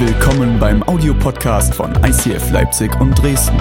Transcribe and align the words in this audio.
Willkommen 0.00 0.60
beim 0.60 0.84
Audiopodcast 0.84 1.74
von 1.74 1.92
ICF 2.04 2.52
Leipzig 2.52 2.94
und 3.00 3.20
Dresden. 3.20 3.60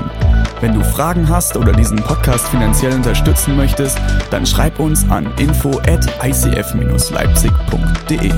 Wenn 0.62 0.75
du 0.75 0.84
Fragen 0.84 1.28
hast 1.28 1.57
oder 1.57 1.71
diesen 1.71 1.98
Podcast 1.98 2.48
finanziell 2.50 2.94
unterstützen 2.94 3.57
möchtest, 3.57 3.98
dann 4.30 4.45
schreib 4.45 4.80
uns 4.80 5.04
an 5.09 5.34
info 5.39 5.80
at 5.80 6.05
icf-leipzig.de. 6.23 8.31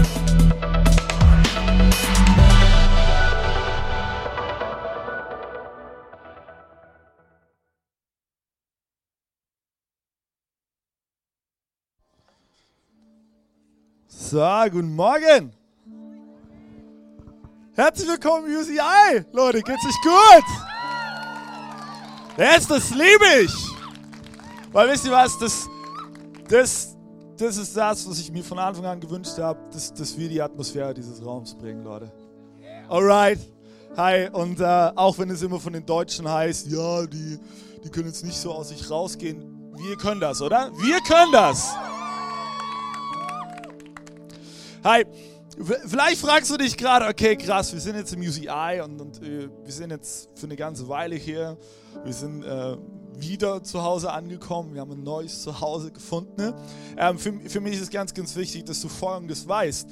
So, 14.08 14.40
guten 14.72 14.96
Morgen. 14.96 15.59
Herzlich 17.80 18.10
willkommen 18.10 18.54
UCI. 18.54 19.24
Leute, 19.32 19.62
geht's 19.62 19.86
euch 19.86 20.02
gut? 20.02 20.44
Jetzt, 22.38 22.70
das 22.70 22.90
liebe 22.90 23.26
ich. 23.42 23.54
Weil 24.74 24.90
wisst 24.90 25.06
ihr 25.06 25.14
was, 25.14 25.40
das, 25.40 25.70
das, 26.50 26.98
das 27.38 27.56
ist 27.56 27.78
das, 27.78 28.10
was 28.10 28.20
ich 28.20 28.34
mir 28.34 28.44
von 28.44 28.60
Anfang 28.60 28.86
an 28.86 29.00
gewünscht 29.00 29.38
habe, 29.38 29.58
dass, 29.72 29.94
dass 29.94 30.18
wir 30.18 30.28
die 30.28 30.42
Atmosphäre 30.42 30.94
dieses 30.94 31.26
Raums 31.26 31.56
bringen, 31.56 31.86
Leute. 31.86 32.12
Alright. 32.90 33.40
Hi, 33.96 34.28
und 34.28 34.60
äh, 34.60 34.92
auch 34.98 35.18
wenn 35.18 35.30
es 35.30 35.42
immer 35.42 35.62
von 35.62 35.72
den 35.72 35.86
Deutschen 35.86 36.30
heißt, 36.30 36.68
ja, 36.68 37.06
die, 37.06 37.40
die 37.82 37.90
können 37.90 38.08
jetzt 38.08 38.26
nicht 38.26 38.38
so 38.38 38.52
aus 38.52 38.68
sich 38.68 38.92
rausgehen, 38.92 39.72
wir 39.78 39.96
können 39.96 40.20
das, 40.20 40.42
oder? 40.42 40.70
Wir 40.82 41.00
können 41.00 41.32
das. 41.32 41.74
Hi, 44.84 45.06
vielleicht 45.60 46.22
fragst 46.22 46.52
du 46.52 46.58
dich 46.58 46.78
gerade, 46.78 47.06
okay, 47.08 47.36
krass, 47.36 47.74
wir 47.74 47.80
sind 47.80 47.96
jetzt 47.96 48.14
im 48.14 48.22
UCI 48.22 48.82
und, 48.84 49.02
und 49.02 49.22
äh, 49.22 49.50
wir 49.64 49.74
sind 49.74 49.92
jetzt 49.92 50.30
für 50.36 50.46
eine 50.46 50.56
ganze 50.56 50.88
Weile 50.88 51.16
hier. 51.16 51.58
Wir 52.04 52.14
sind 52.14 52.44
äh, 52.44 52.78
wieder 53.18 53.62
zu 53.64 53.84
Hause 53.84 54.12
angekommen, 54.12 54.74
wir 54.74 54.82
haben 54.82 54.92
ein 54.92 55.04
neues 55.04 55.42
Zuhause 55.42 55.92
gefunden. 55.92 56.34
Ne? 56.38 56.56
Ähm, 56.98 57.18
für, 57.18 57.34
für 57.50 57.60
mich 57.60 57.76
ist 57.76 57.82
es 57.82 57.90
ganz, 57.90 58.14
ganz 58.14 58.36
wichtig, 58.36 58.66
dass 58.66 58.82
du 58.82 58.88
Folgendes 58.88 59.48
weißt. 59.48 59.90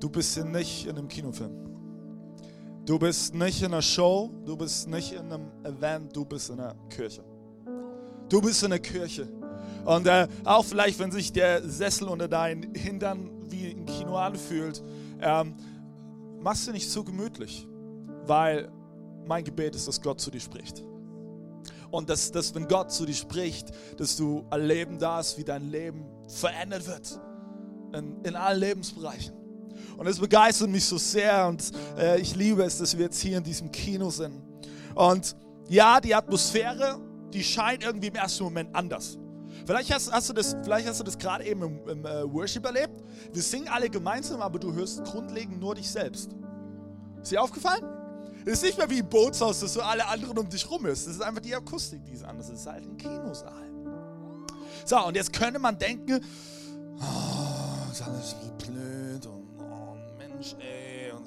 Du 0.00 0.08
bist 0.08 0.34
hier 0.34 0.44
nicht 0.44 0.86
in 0.86 0.96
einem 0.96 1.08
Kinofilm. 1.08 1.70
Du 2.86 2.98
bist 2.98 3.34
nicht 3.34 3.60
in 3.60 3.66
einer 3.66 3.82
Show, 3.82 4.30
du 4.46 4.56
bist 4.56 4.88
nicht 4.88 5.12
in 5.12 5.30
einem 5.30 5.50
Event, 5.62 6.16
du 6.16 6.24
bist 6.24 6.48
in 6.48 6.58
einer 6.58 6.74
Kirche. 6.88 7.22
Du 8.28 8.40
bist 8.40 8.62
in 8.62 8.70
der 8.70 8.78
Kirche. 8.78 9.28
Und 9.84 10.06
äh, 10.06 10.26
auch 10.44 10.64
vielleicht, 10.64 10.98
wenn 10.98 11.10
sich 11.10 11.32
der 11.32 11.62
Sessel 11.68 12.08
unter 12.08 12.28
deinen 12.28 12.74
Hintern 12.74 13.30
wie 13.50 13.70
ein 13.70 13.84
Kino 13.86 14.16
anfühlt, 14.16 14.82
ähm, 15.22 15.54
machst 16.40 16.66
du 16.66 16.72
nicht 16.72 16.90
zu 16.90 17.04
gemütlich, 17.04 17.66
weil 18.26 18.70
mein 19.26 19.44
Gebet 19.44 19.74
ist, 19.74 19.86
dass 19.88 20.00
Gott 20.00 20.20
zu 20.20 20.30
dir 20.30 20.40
spricht. 20.40 20.82
Und 21.90 22.08
dass, 22.08 22.30
dass, 22.30 22.54
wenn 22.54 22.68
Gott 22.68 22.92
zu 22.92 23.04
dir 23.04 23.14
spricht, 23.14 23.70
dass 23.96 24.16
du 24.16 24.44
erleben 24.50 24.98
darfst, 24.98 25.38
wie 25.38 25.44
dein 25.44 25.70
Leben 25.70 26.06
verändert 26.28 26.86
wird. 26.86 27.20
In, 27.92 28.22
in 28.22 28.36
allen 28.36 28.60
Lebensbereichen. 28.60 29.34
Und 29.96 30.06
es 30.06 30.18
begeistert 30.18 30.70
mich 30.70 30.84
so 30.84 30.96
sehr 30.96 31.48
und 31.48 31.72
äh, 31.98 32.20
ich 32.20 32.34
liebe 32.36 32.62
es, 32.62 32.78
dass 32.78 32.96
wir 32.96 33.06
jetzt 33.06 33.20
hier 33.20 33.38
in 33.38 33.44
diesem 33.44 33.70
Kino 33.72 34.10
sind. 34.10 34.40
Und 34.94 35.36
ja, 35.68 36.00
die 36.00 36.14
Atmosphäre, 36.14 36.98
die 37.32 37.42
scheint 37.42 37.84
irgendwie 37.84 38.08
im 38.08 38.14
ersten 38.14 38.44
Moment 38.44 38.74
anders. 38.74 39.18
Vielleicht 39.70 39.94
hast, 39.94 40.10
hast, 40.10 40.28
du 40.28 40.32
das, 40.32 40.56
vielleicht 40.64 40.88
hast 40.88 40.98
du 40.98 41.04
das 41.04 41.16
gerade 41.16 41.44
eben 41.44 41.62
im, 41.62 41.88
im 41.88 42.04
äh, 42.04 42.32
Worship 42.32 42.66
erlebt. 42.66 43.04
Wir 43.32 43.40
singen 43.40 43.68
alle 43.68 43.88
gemeinsam, 43.88 44.42
aber 44.42 44.58
du 44.58 44.72
hörst 44.74 45.04
grundlegend 45.04 45.60
nur 45.60 45.76
dich 45.76 45.88
selbst. 45.88 46.32
Ist 47.22 47.30
dir 47.30 47.40
aufgefallen? 47.40 47.84
Es 48.44 48.54
ist 48.54 48.62
nicht 48.64 48.78
mehr 48.78 48.90
wie 48.90 48.98
im 48.98 49.08
Bootshaus, 49.08 49.60
dass 49.60 49.74
du 49.74 49.80
alle 49.80 50.04
anderen 50.08 50.36
um 50.38 50.48
dich 50.48 50.68
rum 50.68 50.84
hörst. 50.86 51.06
Das 51.06 51.14
ist 51.14 51.22
einfach 51.22 51.40
die 51.40 51.54
Akustik, 51.54 52.04
die 52.04 52.14
ist 52.14 52.24
anders. 52.24 52.48
Es 52.48 52.62
ist 52.62 52.66
halt 52.66 52.84
ein 52.84 52.96
Kinosaal. 52.96 53.70
So, 54.84 55.06
und 55.06 55.14
jetzt 55.14 55.32
könnte 55.32 55.60
man 55.60 55.78
denken, 55.78 56.20
oh, 56.98 57.92
ist 57.92 58.02
alles 58.02 58.34
blöd 58.58 59.24
und 59.24 59.50
oh 59.60 59.94
Mensch, 60.18 60.56
ey, 60.58 60.79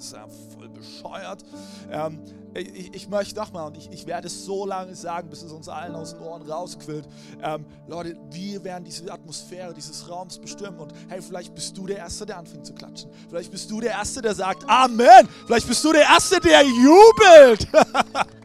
es 0.04 0.08
ist 0.08 0.14
ja 0.14 0.28
voll 0.28 0.70
bescheuert. 0.70 1.44
Ähm, 1.90 2.20
ich, 2.54 2.94
ich, 2.94 3.10
möchte 3.10 3.40
nochmal, 3.40 3.68
und 3.68 3.78
ich, 3.78 3.90
ich, 3.92 4.06
werde 4.06 4.28
es 4.28 4.46
so 4.46 4.66
lange 4.66 4.94
sagen, 4.96 5.30
bis 5.30 5.42
es 5.42 5.52
uns 5.52 5.70
allen 5.70 5.96
aus 5.96 6.14
den 6.14 6.22
Ohren 6.22 6.44
rausquillt. 6.44 7.08
Ähm, 7.42 7.66
Leute, 7.88 8.16
wir 8.30 8.64
werden 8.64 8.84
diese 8.84 9.12
Atmosphäre 9.12 9.74
dieses 9.74 10.08
Raums 10.10 10.38
bestimmen. 10.38 10.78
Und 10.78 10.94
hey, 11.08 11.22
vielleicht 11.22 11.56
bist 11.56 11.78
du 11.78 11.88
der 11.88 11.98
Erste, 11.98 12.26
der 12.26 12.38
anfängt 12.38 12.66
zu 12.66 12.74
klatschen. 12.74 13.10
Vielleicht 13.30 13.52
bist 13.52 13.72
du 13.72 13.80
der 13.80 13.92
Erste, 13.92 14.22
der 14.22 14.36
sagt 14.36 14.70
Amen. 14.70 15.28
Vielleicht 15.48 15.68
bist 15.68 15.84
du 15.84 15.94
der 15.94 16.04
Erste, 16.04 16.40
der 16.40 16.64
jubelt. 16.64 17.68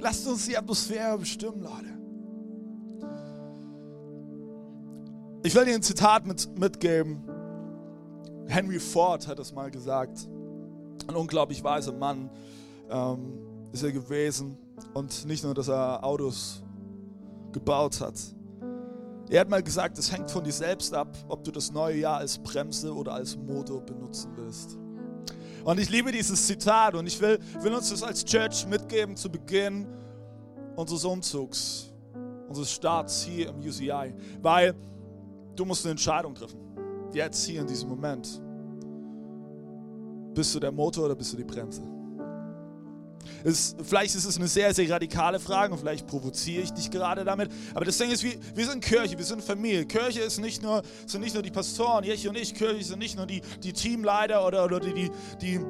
Lasst 0.00 0.26
uns 0.26 0.46
die 0.46 0.56
Atmosphäre 0.56 1.18
bestimmen, 1.18 1.62
Leute. 1.62 1.94
Ich 5.42 5.54
will 5.54 5.64
dir 5.64 5.74
ein 5.74 5.82
Zitat 5.82 6.26
mit, 6.26 6.58
mitgeben. 6.58 7.33
Henry 8.46 8.78
Ford 8.78 9.26
hat 9.26 9.38
es 9.38 9.52
mal 9.52 9.70
gesagt. 9.70 10.28
Ein 11.06 11.16
unglaublich 11.16 11.62
weiser 11.62 11.92
Mann 11.92 12.30
ähm, 12.90 13.38
ist 13.72 13.82
er 13.82 13.92
gewesen. 13.92 14.56
Und 14.92 15.26
nicht 15.26 15.44
nur, 15.44 15.54
dass 15.54 15.68
er 15.68 16.04
Autos 16.04 16.62
gebaut 17.52 18.00
hat. 18.00 18.14
Er 19.30 19.40
hat 19.40 19.48
mal 19.48 19.62
gesagt, 19.62 19.98
es 19.98 20.12
hängt 20.12 20.30
von 20.30 20.44
dir 20.44 20.52
selbst 20.52 20.92
ab, 20.92 21.16
ob 21.28 21.44
du 21.44 21.50
das 21.50 21.72
neue 21.72 21.98
Jahr 21.98 22.18
als 22.18 22.38
Bremse 22.38 22.94
oder 22.94 23.14
als 23.14 23.36
Motor 23.36 23.80
benutzen 23.80 24.32
willst. 24.36 24.76
Und 25.64 25.80
ich 25.80 25.88
liebe 25.88 26.12
dieses 26.12 26.46
Zitat 26.46 26.94
und 26.94 27.06
ich 27.06 27.18
will, 27.20 27.38
will 27.60 27.72
uns 27.72 27.88
das 27.88 28.02
als 28.02 28.22
Church 28.24 28.66
mitgeben 28.66 29.16
zu 29.16 29.30
Beginn 29.30 29.86
unseres 30.76 31.04
Umzugs, 31.04 31.90
unseres 32.48 32.70
Starts 32.70 33.22
hier 33.22 33.48
im 33.48 33.60
UCI. 33.60 34.14
Weil 34.42 34.74
du 35.56 35.64
musst 35.64 35.84
eine 35.86 35.92
Entscheidung 35.92 36.34
treffen. 36.34 36.60
Jetzt 37.14 37.46
hier 37.46 37.60
in 37.60 37.66
diesem 37.66 37.88
Moment. 37.88 38.42
Bist 40.34 40.52
du 40.54 40.58
der 40.58 40.72
Motor 40.72 41.04
oder 41.04 41.14
bist 41.14 41.32
du 41.32 41.36
die 41.36 41.44
Bremse? 41.44 41.82
Es, 43.44 43.76
vielleicht 43.82 44.14
ist 44.14 44.24
es 44.24 44.36
eine 44.36 44.48
sehr, 44.48 44.74
sehr 44.74 44.90
radikale 44.90 45.38
Frage 45.38 45.72
und 45.72 45.78
vielleicht 45.78 46.06
provoziere 46.06 46.62
ich 46.62 46.72
dich 46.72 46.90
gerade 46.90 47.24
damit. 47.24 47.50
Aber 47.72 47.84
das 47.84 47.96
Ding 47.98 48.10
ist, 48.10 48.24
wir, 48.24 48.32
wir 48.54 48.66
sind 48.66 48.82
Kirche, 48.82 49.16
wir 49.16 49.24
sind 49.24 49.42
Familie. 49.42 49.86
Kirche 49.86 50.20
ist 50.20 50.40
nicht 50.40 50.62
nur, 50.62 50.82
sind 51.06 51.20
nicht 51.20 51.34
nur 51.34 51.42
die 51.42 51.52
Pastoren, 51.52 52.04
ich 52.04 52.28
und 52.28 52.36
ich. 52.36 52.54
Kirche 52.54 52.82
sind 52.82 52.98
nicht 52.98 53.16
nur 53.16 53.26
die, 53.26 53.42
die 53.62 53.72
Teamleiter 53.72 54.44
oder, 54.44 54.64
oder 54.64 54.80
die, 54.80 54.92
die, 54.94 55.10
die 55.40 55.60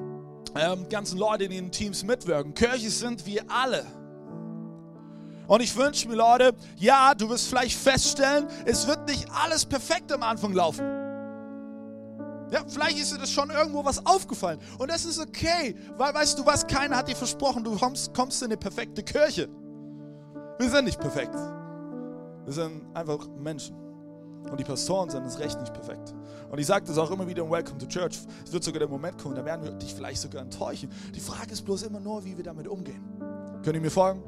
ähm, 0.56 0.88
ganzen 0.88 1.18
Leute, 1.18 1.48
die 1.48 1.58
in 1.58 1.66
den 1.66 1.72
Teams 1.72 2.04
mitwirken. 2.04 2.54
Kirche 2.54 2.90
sind 2.90 3.26
wir 3.26 3.42
alle. 3.48 3.84
Und 5.46 5.60
ich 5.60 5.76
wünsche 5.76 6.08
mir, 6.08 6.14
Leute, 6.14 6.54
ja, 6.78 7.14
du 7.14 7.28
wirst 7.28 7.48
vielleicht 7.48 7.76
feststellen, 7.76 8.46
es 8.64 8.86
wird 8.86 9.06
nicht 9.06 9.26
alles 9.30 9.66
perfekt 9.66 10.10
am 10.10 10.22
Anfang 10.22 10.54
laufen. 10.54 11.03
Ja, 12.54 12.64
vielleicht 12.68 13.00
ist 13.00 13.12
dir 13.12 13.18
das 13.18 13.32
schon 13.32 13.50
irgendwo 13.50 13.84
was 13.84 14.06
aufgefallen. 14.06 14.60
Und 14.78 14.88
das 14.88 15.04
ist 15.04 15.18
okay, 15.18 15.74
weil 15.96 16.14
weißt 16.14 16.38
du 16.38 16.46
was, 16.46 16.64
keiner 16.64 16.96
hat 16.96 17.08
dir 17.08 17.16
versprochen, 17.16 17.64
du 17.64 17.76
kommst, 17.76 18.14
kommst 18.14 18.40
in 18.42 18.46
eine 18.46 18.56
perfekte 18.56 19.02
Kirche. 19.02 19.48
Wir 20.60 20.70
sind 20.70 20.84
nicht 20.84 21.00
perfekt. 21.00 21.34
Wir 21.34 22.52
sind 22.52 22.86
einfach 22.94 23.26
Menschen. 23.40 23.74
Und 24.48 24.60
die 24.60 24.62
Pastoren 24.62 25.10
sind 25.10 25.26
es 25.26 25.40
recht 25.40 25.58
nicht 25.58 25.74
perfekt. 25.74 26.14
Und 26.48 26.60
ich 26.60 26.66
sage 26.66 26.86
das 26.86 26.96
auch 26.96 27.10
immer 27.10 27.26
wieder 27.26 27.42
im 27.42 27.50
Welcome 27.50 27.78
to 27.78 27.86
Church. 27.86 28.20
Es 28.44 28.52
wird 28.52 28.62
sogar 28.62 28.78
der 28.78 28.88
Moment 28.88 29.20
kommen, 29.20 29.34
da 29.34 29.44
werden 29.44 29.64
wir 29.64 29.72
dich 29.72 29.92
vielleicht 29.92 30.22
sogar 30.22 30.42
enttäuschen. 30.42 30.92
Die 31.12 31.20
Frage 31.20 31.50
ist 31.50 31.62
bloß 31.62 31.82
immer 31.82 31.98
nur, 31.98 32.24
wie 32.24 32.36
wir 32.36 32.44
damit 32.44 32.68
umgehen. 32.68 33.02
Könnt 33.64 33.74
ihr 33.74 33.80
mir 33.80 33.90
folgen? 33.90 34.22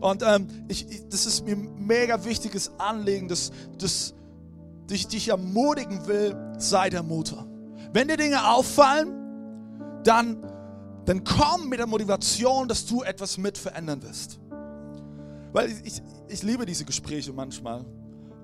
Und 0.00 0.22
ähm, 0.24 0.46
ich, 0.68 0.88
ich, 0.88 1.08
das 1.08 1.26
ist 1.26 1.44
mir 1.44 1.56
ein 1.56 1.86
mega 1.86 2.24
wichtiges 2.24 2.70
Anliegen, 2.78 3.26
dass, 3.26 3.50
dass 3.78 4.14
dich, 4.90 5.08
dich 5.08 5.28
ermutigen 5.28 6.06
will, 6.06 6.36
sei 6.58 6.90
der 6.90 7.02
Motor. 7.02 7.46
Wenn 7.92 8.08
dir 8.08 8.16
Dinge 8.16 8.48
auffallen, 8.48 9.12
dann, 10.04 10.44
dann 11.04 11.24
komm 11.24 11.68
mit 11.68 11.78
der 11.78 11.86
Motivation, 11.86 12.68
dass 12.68 12.86
du 12.86 13.02
etwas 13.02 13.38
mit 13.38 13.58
verändern 13.58 14.02
wirst. 14.02 14.40
Weil 15.52 15.70
ich, 15.70 15.84
ich, 15.84 16.02
ich 16.28 16.42
liebe 16.42 16.64
diese 16.64 16.84
Gespräche 16.84 17.32
manchmal, 17.32 17.84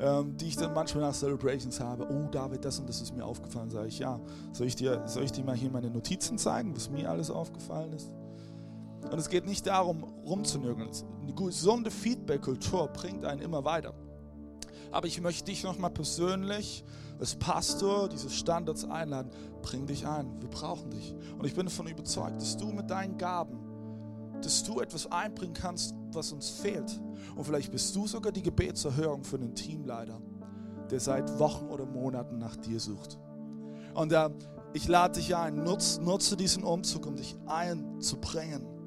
ähm, 0.01 0.37
die 0.37 0.49
ich 0.49 0.57
dann 0.57 0.75
manchmal 0.75 1.05
nach 1.05 1.15
Celebrations 1.15 1.81
habe. 1.81 2.07
Oh, 2.09 2.29
David, 2.31 2.65
das 2.65 2.79
und 2.79 2.89
das 2.89 3.01
ist 3.01 3.17
mir 3.17 3.25
aufgefallen. 3.25 3.71
Sage 3.71 3.89
ich, 3.89 3.99
ja. 3.99 4.21
Soll 4.53 4.67
ich, 4.67 4.77
dir, 4.77 5.03
soll 5.07 5.25
ich 5.25 5.33
dir 5.33 5.45
mal 5.45 5.57
hier 5.57 5.71
meine 5.71 5.91
Notizen 5.91 6.39
zeigen, 6.39 6.77
was 6.77 6.91
mir 6.91 7.11
alles 7.11 7.31
aufgefallen 7.31 7.93
ist? 7.93 8.11
Und 9.11 9.19
es 9.19 9.29
geht 9.29 9.47
nicht 9.47 9.67
darum, 9.67 10.05
rumzunörgeln. 10.05 10.91
Eine 11.23 11.35
gesunde 11.35 11.91
Feedback-Kultur 11.91 12.89
bringt 12.89 13.25
einen 13.25 13.41
immer 13.41 13.65
weiter. 13.65 13.95
Aber 14.91 15.07
ich 15.07 15.21
möchte 15.21 15.45
dich 15.45 15.65
nochmal 15.65 15.91
persönlich 15.91 16.85
als 17.19 17.35
Pastor 17.37 18.09
diese 18.09 18.31
Standards 18.31 18.85
einladen. 18.85 19.31
Bring 19.63 19.87
dich 19.87 20.07
ein. 20.07 20.41
Wir 20.41 20.49
brauchen 20.49 20.91
dich. 20.91 21.15
Und 21.39 21.45
ich 21.47 21.55
bin 21.55 21.67
davon 21.67 21.87
überzeugt, 21.87 22.41
dass 22.41 22.57
du 22.57 22.67
mit 22.67 22.91
deinen 22.91 23.19
Gaben, 23.19 23.59
dass 24.43 24.63
du 24.65 24.81
etwas 24.81 25.11
einbringen 25.11 25.55
kannst, 25.55 25.95
was 26.13 26.33
uns 26.33 26.49
fehlt. 26.49 27.01
Und 27.37 27.45
vielleicht 27.45 27.73
bist 27.73 27.95
du 27.95 28.07
sogar 28.07 28.33
die 28.33 28.43
Gebetserhörung 28.43 29.25
für 29.25 29.39
den 29.39 29.55
Teamleiter, 29.55 30.21
der 30.91 31.01
seit 31.01 31.39
Wochen 31.39 31.67
oder 31.67 31.87
Monaten 31.87 32.39
nach 32.39 32.57
dir 32.57 32.81
sucht. 32.81 33.19
Und 33.95 34.13
äh, 34.13 34.31
ich 34.75 34.87
lade 34.87 35.19
dich 35.19 35.35
ein, 35.35 35.65
nutz, 35.65 35.99
nutze 35.99 36.37
diesen 36.37 36.63
Umzug, 36.63 37.07
um 37.07 37.17
dich 37.17 37.37
einzubringen. 37.47 38.78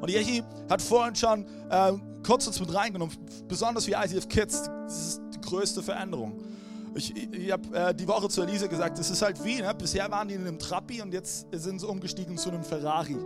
Und 0.00 0.10
Jechi 0.10 0.42
hat 0.68 0.80
vorhin 0.80 1.14
schon 1.14 1.46
äh, 1.68 1.92
kurz 2.26 2.46
uns 2.46 2.58
mit 2.60 2.74
reingenommen, 2.74 3.16
besonders 3.48 3.86
wie 3.86 3.92
ICF 3.92 4.28
Kids, 4.28 4.70
das 4.84 5.06
ist 5.08 5.22
die 5.34 5.40
größte 5.40 5.82
Veränderung. 5.82 6.42
Ich, 6.94 7.14
ich, 7.16 7.52
habe 7.52 7.76
äh, 7.76 7.94
die 7.94 8.08
Woche 8.08 8.28
zu 8.28 8.42
Elise 8.42 8.68
gesagt, 8.68 8.98
es 8.98 9.10
ist 9.10 9.22
halt 9.22 9.42
wie, 9.44 9.60
ne? 9.60 9.72
bisher 9.74 10.10
waren 10.10 10.26
die 10.26 10.34
in 10.34 10.40
einem 10.40 10.58
Trappi 10.58 11.00
und 11.02 11.12
jetzt 11.12 11.46
sind 11.52 11.80
sie 11.80 11.86
umgestiegen 11.86 12.36
zu 12.36 12.50
einem 12.50 12.64
Ferrari. 12.64 13.16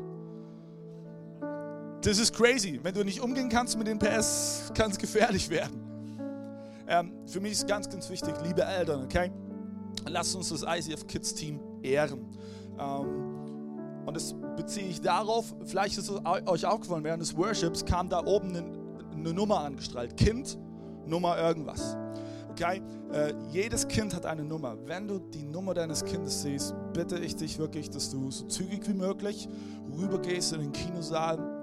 Das 2.02 2.18
ist 2.18 2.34
crazy. 2.34 2.78
Wenn 2.82 2.92
du 2.92 3.02
nicht 3.02 3.20
umgehen 3.20 3.48
kannst 3.48 3.78
mit 3.78 3.86
den 3.86 3.98
PS, 3.98 4.70
kann 4.74 4.90
es 4.90 4.98
gefährlich 4.98 5.48
werden. 5.48 5.80
Ähm, 6.86 7.12
für 7.26 7.40
mich 7.40 7.52
ist 7.52 7.66
ganz, 7.66 7.88
ganz 7.88 8.10
wichtig, 8.10 8.34
liebe 8.44 8.62
Eltern, 8.62 9.04
okay? 9.04 9.32
Lasst 10.06 10.36
uns 10.36 10.50
das 10.50 10.62
ICF 10.62 11.06
Kids 11.06 11.32
Team 11.32 11.58
ehren. 11.82 12.26
Ähm, 12.78 13.33
und 14.06 14.14
das 14.14 14.34
beziehe 14.56 14.86
ich 14.86 15.00
darauf, 15.00 15.54
vielleicht 15.64 15.98
ist 15.98 16.10
es 16.10 16.20
euch 16.46 16.66
aufgefallen, 16.66 17.04
während 17.04 17.22
des 17.22 17.36
Worships 17.36 17.84
kam 17.84 18.08
da 18.08 18.24
oben 18.24 18.50
eine, 18.50 18.64
eine 19.12 19.32
Nummer 19.32 19.60
angestrahlt. 19.60 20.16
Kind, 20.16 20.58
Nummer 21.06 21.38
irgendwas. 21.38 21.96
Okay? 22.50 22.82
Äh, 23.12 23.34
jedes 23.50 23.88
Kind 23.88 24.14
hat 24.14 24.26
eine 24.26 24.44
Nummer. 24.44 24.76
Wenn 24.86 25.08
du 25.08 25.18
die 25.18 25.44
Nummer 25.44 25.74
deines 25.74 26.04
Kindes 26.04 26.42
siehst, 26.42 26.74
bitte 26.92 27.18
ich 27.18 27.36
dich 27.36 27.58
wirklich, 27.58 27.90
dass 27.90 28.10
du 28.10 28.30
so 28.30 28.46
zügig 28.46 28.88
wie 28.88 28.94
möglich 28.94 29.48
rübergehst 29.98 30.52
in 30.52 30.60
den 30.60 30.72
Kinosaal 30.72 31.53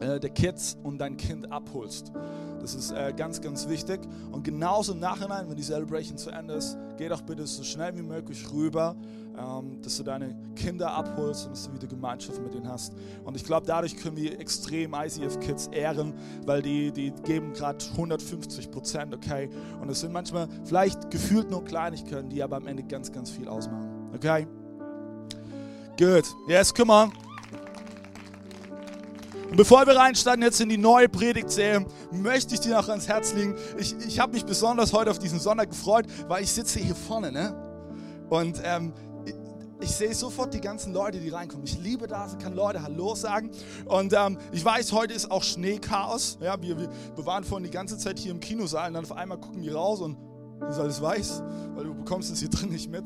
äh, 0.00 0.20
der 0.20 0.30
Kids 0.30 0.76
und 0.82 0.98
dein 0.98 1.16
Kind 1.16 1.50
abholst. 1.50 2.12
Das 2.60 2.74
ist 2.74 2.92
äh, 2.92 3.12
ganz, 3.16 3.40
ganz 3.40 3.68
wichtig. 3.68 4.00
Und 4.30 4.44
genauso 4.44 4.92
im 4.92 5.00
Nachhinein, 5.00 5.48
wenn 5.48 5.56
die 5.56 5.62
Celebration 5.62 6.16
zu 6.16 6.30
Ende 6.30 6.54
ist, 6.54 6.78
geh 6.96 7.08
doch 7.08 7.22
bitte 7.22 7.46
so 7.46 7.64
schnell 7.64 7.96
wie 7.96 8.02
möglich 8.02 8.46
rüber, 8.52 8.94
ähm, 9.36 9.80
dass 9.82 9.96
du 9.96 10.04
deine 10.04 10.36
Kinder 10.54 10.92
abholst 10.92 11.46
und 11.46 11.52
dass 11.52 11.64
du 11.64 11.74
wieder 11.74 11.88
Gemeinschaft 11.88 12.40
mit 12.40 12.54
ihnen 12.54 12.68
hast. 12.68 12.94
Und 13.24 13.34
ich 13.34 13.44
glaube, 13.44 13.66
dadurch 13.66 13.96
können 13.96 14.16
wir 14.16 14.38
extrem 14.38 14.94
ICF 14.94 15.40
Kids 15.40 15.66
ehren, 15.68 16.14
weil 16.46 16.62
die, 16.62 16.92
die 16.92 17.12
geben 17.24 17.52
gerade 17.52 17.84
150 17.92 18.70
Prozent, 18.70 19.14
okay? 19.14 19.48
Und 19.80 19.90
es 19.90 20.00
sind 20.00 20.12
manchmal 20.12 20.48
vielleicht 20.64 21.10
gefühlt 21.10 21.50
nur 21.50 21.64
Kleinigkeiten, 21.64 22.28
die 22.28 22.42
aber 22.42 22.56
am 22.56 22.66
Ende 22.66 22.84
ganz, 22.84 23.10
ganz 23.10 23.30
viel 23.30 23.48
ausmachen, 23.48 24.10
okay? 24.14 24.46
Good. 25.98 26.24
Yes, 26.46 26.72
come 26.72 26.92
on. 26.92 27.31
Und 29.52 29.58
bevor 29.58 29.86
wir 29.86 29.94
reinsteigen 29.94 30.42
jetzt 30.42 30.62
in 30.62 30.70
die 30.70 30.78
neue 30.78 31.10
Predigtserie, 31.10 31.84
möchte 32.10 32.54
ich 32.54 32.60
dir 32.60 32.74
noch 32.74 32.88
ans 32.88 33.06
Herz 33.06 33.34
legen. 33.34 33.54
Ich, 33.76 33.94
ich 34.08 34.18
habe 34.18 34.32
mich 34.32 34.46
besonders 34.46 34.94
heute 34.94 35.10
auf 35.10 35.18
diesen 35.18 35.38
Sonntag 35.38 35.68
gefreut, 35.68 36.06
weil 36.26 36.42
ich 36.42 36.50
sitze 36.50 36.78
hier 36.78 36.94
vorne, 36.94 37.30
ne? 37.30 37.54
Und 38.30 38.62
ähm, 38.64 38.94
ich, 39.78 39.90
sehe 39.90 40.14
sofort 40.14 40.54
die 40.54 40.60
ganzen 40.62 40.94
Leute, 40.94 41.20
die 41.20 41.28
reinkommen. 41.28 41.66
Ich 41.66 41.78
liebe 41.78 42.06
das, 42.06 42.38
kann 42.38 42.54
Leute 42.54 42.82
Hallo 42.82 43.14
sagen. 43.14 43.50
Und 43.84 44.14
ähm, 44.14 44.38
ich 44.52 44.64
weiß, 44.64 44.90
heute 44.92 45.12
ist 45.12 45.30
auch 45.30 45.42
Schneechaos. 45.42 46.38
Ja, 46.40 46.58
wir, 46.62 46.78
wir, 46.78 46.88
waren 47.26 47.44
vorhin 47.44 47.64
die 47.64 47.70
ganze 47.70 47.98
Zeit 47.98 48.18
hier 48.18 48.30
im 48.30 48.40
Kinosaal 48.40 48.88
und 48.88 48.94
dann 48.94 49.04
auf 49.04 49.12
einmal 49.12 49.36
gucken 49.36 49.62
wir 49.62 49.74
raus 49.74 50.00
und 50.00 50.16
ist 50.66 50.78
alles 50.78 51.02
weiß, 51.02 51.42
weil 51.74 51.84
du 51.84 51.94
bekommst 51.94 52.32
es 52.32 52.38
hier 52.38 52.48
drin 52.48 52.70
nicht 52.70 52.90
mit. 52.90 53.04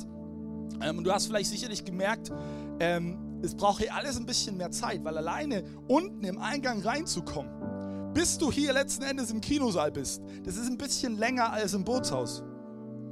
Ähm, 0.80 0.98
und 0.98 1.02
du 1.02 1.12
hast 1.12 1.26
vielleicht 1.26 1.50
sicherlich 1.50 1.84
gemerkt, 1.84 2.30
ähm, 2.78 3.25
es 3.42 3.54
braucht 3.54 3.80
hier 3.80 3.94
alles 3.94 4.16
ein 4.16 4.26
bisschen 4.26 4.56
mehr 4.56 4.70
Zeit, 4.70 5.04
weil 5.04 5.16
alleine 5.16 5.64
unten 5.88 6.24
im 6.24 6.38
Eingang 6.38 6.80
reinzukommen, 6.82 8.12
bis 8.14 8.38
du 8.38 8.50
hier 8.50 8.72
letzten 8.72 9.04
Endes 9.04 9.30
im 9.30 9.40
Kinosaal 9.40 9.92
bist, 9.92 10.22
das 10.44 10.56
ist 10.56 10.68
ein 10.68 10.78
bisschen 10.78 11.16
länger 11.18 11.52
als 11.52 11.74
im 11.74 11.84
Bootshaus. 11.84 12.42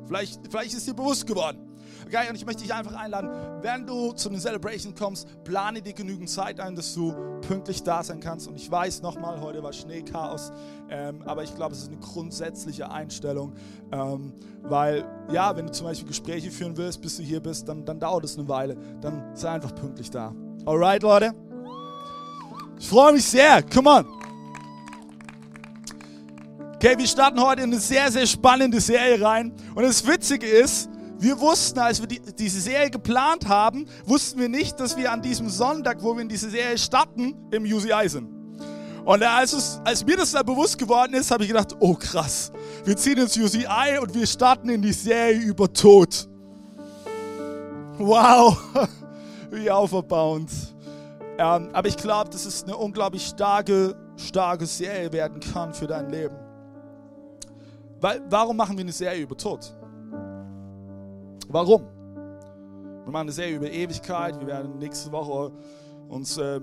Vielleicht, 0.06 0.40
vielleicht 0.50 0.74
ist 0.74 0.86
dir 0.86 0.94
bewusst 0.94 1.26
geworden. 1.26 1.58
Okay, 2.06 2.28
und 2.28 2.36
ich 2.36 2.44
möchte 2.44 2.62
dich 2.62 2.74
einfach 2.74 2.94
einladen, 2.94 3.30
wenn 3.62 3.86
du 3.86 4.12
zu 4.12 4.28
den 4.28 4.38
Celebration 4.38 4.94
kommst, 4.94 5.26
plane 5.44 5.80
dir 5.80 5.94
genügend 5.94 6.28
Zeit 6.28 6.60
ein, 6.60 6.76
dass 6.76 6.94
du 6.94 7.14
pünktlich 7.40 7.82
da 7.82 8.02
sein 8.02 8.20
kannst. 8.20 8.46
Und 8.46 8.56
ich 8.56 8.70
weiß 8.70 9.02
nochmal, 9.02 9.40
heute 9.40 9.62
war 9.62 9.72
Schneechaos, 9.72 10.52
ähm, 10.90 11.22
aber 11.24 11.42
ich 11.44 11.54
glaube, 11.54 11.74
es 11.74 11.82
ist 11.82 11.88
eine 11.88 11.98
grundsätzliche 11.98 12.90
Einstellung, 12.90 13.54
ähm, 13.90 14.34
weil, 14.62 15.04
ja, 15.32 15.56
wenn 15.56 15.66
du 15.66 15.72
zum 15.72 15.86
Beispiel 15.86 16.08
Gespräche 16.08 16.50
führen 16.50 16.76
willst, 16.76 17.00
bis 17.00 17.16
du 17.16 17.22
hier 17.22 17.40
bist, 17.40 17.68
dann, 17.68 17.84
dann 17.84 17.98
dauert 17.98 18.24
es 18.24 18.38
eine 18.38 18.48
Weile. 18.48 18.76
Dann 19.00 19.34
sei 19.34 19.50
einfach 19.50 19.74
pünktlich 19.74 20.10
da. 20.10 20.34
Alright, 20.66 21.02
Leute? 21.02 21.32
Ich 22.78 22.88
freue 22.88 23.12
mich 23.14 23.24
sehr. 23.24 23.62
Come 23.62 23.90
on. 23.90 24.06
Okay, 26.74 26.98
wir 26.98 27.06
starten 27.06 27.40
heute 27.40 27.62
in 27.62 27.72
eine 27.72 27.80
sehr, 27.80 28.12
sehr 28.12 28.26
spannende 28.26 28.78
Serie 28.78 29.18
rein. 29.24 29.54
Und 29.74 29.84
das 29.84 30.06
Witzige 30.06 30.46
ist, 30.46 30.90
wir 31.24 31.40
wussten, 31.40 31.78
als 31.78 32.00
wir 32.00 32.06
die, 32.06 32.20
diese 32.20 32.60
Serie 32.60 32.90
geplant 32.90 33.48
haben, 33.48 33.86
wussten 34.04 34.38
wir 34.38 34.48
nicht, 34.48 34.78
dass 34.78 34.94
wir 34.96 35.10
an 35.10 35.22
diesem 35.22 35.48
Sonntag, 35.48 36.02
wo 36.02 36.14
wir 36.14 36.20
in 36.20 36.28
diese 36.28 36.50
Serie 36.50 36.76
starten, 36.76 37.34
im 37.50 37.64
UCI 37.64 38.08
sind. 38.08 38.28
Und 39.04 39.22
als, 39.22 39.52
es, 39.54 39.80
als 39.84 40.04
mir 40.04 40.16
das 40.16 40.32
dann 40.32 40.44
bewusst 40.44 40.78
geworden 40.78 41.14
ist, 41.14 41.30
habe 41.30 41.44
ich 41.44 41.48
gedacht, 41.48 41.74
oh 41.80 41.94
krass, 41.94 42.52
wir 42.84 42.96
ziehen 42.96 43.18
ins 43.18 43.36
UCI 43.36 43.98
und 44.00 44.14
wir 44.14 44.26
starten 44.26 44.68
in 44.68 44.82
die 44.82 44.92
Serie 44.92 45.40
über 45.40 45.72
Tod. 45.72 46.28
Wow, 47.96 48.58
wie 49.50 49.70
auferbauend. 49.70 50.50
Ähm, 51.38 51.70
aber 51.72 51.88
ich 51.88 51.96
glaube, 51.96 52.30
dass 52.30 52.44
es 52.44 52.64
eine 52.64 52.76
unglaublich 52.76 53.26
starke, 53.26 53.96
starke 54.16 54.66
Serie 54.66 55.10
werden 55.12 55.40
kann 55.40 55.72
für 55.72 55.86
dein 55.86 56.10
Leben. 56.10 56.36
Weil, 58.00 58.22
warum 58.28 58.56
machen 58.56 58.76
wir 58.76 58.84
eine 58.84 58.92
Serie 58.92 59.22
über 59.22 59.36
Tod? 59.36 59.74
Warum? 61.54 61.82
Wir 63.04 63.12
machen 63.12 63.26
eine 63.26 63.30
Serie 63.30 63.54
über 63.54 63.70
Ewigkeit. 63.70 64.40
Wir 64.40 64.46
werden 64.48 64.76
nächste 64.78 65.12
Woche 65.12 65.52
uns 66.08 66.36
äh, 66.36 66.58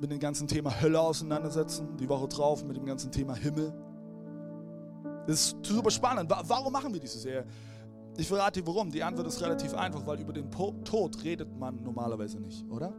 mit 0.00 0.10
dem 0.10 0.18
ganzen 0.18 0.48
Thema 0.48 0.80
Hölle 0.80 0.98
auseinandersetzen. 0.98 1.94
Die 1.98 2.08
Woche 2.08 2.26
drauf 2.26 2.64
mit 2.64 2.74
dem 2.74 2.86
ganzen 2.86 3.12
Thema 3.12 3.34
Himmel. 3.34 3.70
Das 5.26 5.36
ist 5.36 5.56
super 5.62 5.90
spannend. 5.90 6.30
Warum 6.30 6.72
machen 6.72 6.90
wir 6.90 7.00
diese 7.00 7.18
Serie? 7.18 7.44
Ich 8.16 8.28
verrate 8.28 8.62
dir 8.62 8.66
warum. 8.66 8.90
Die 8.90 9.02
Antwort 9.02 9.26
ist 9.26 9.42
relativ 9.42 9.74
einfach, 9.74 10.06
weil 10.06 10.18
über 10.18 10.32
den 10.32 10.50
Tod 10.50 11.22
redet 11.22 11.54
man 11.58 11.82
normalerweise 11.82 12.40
nicht, 12.40 12.64
oder? 12.70 12.94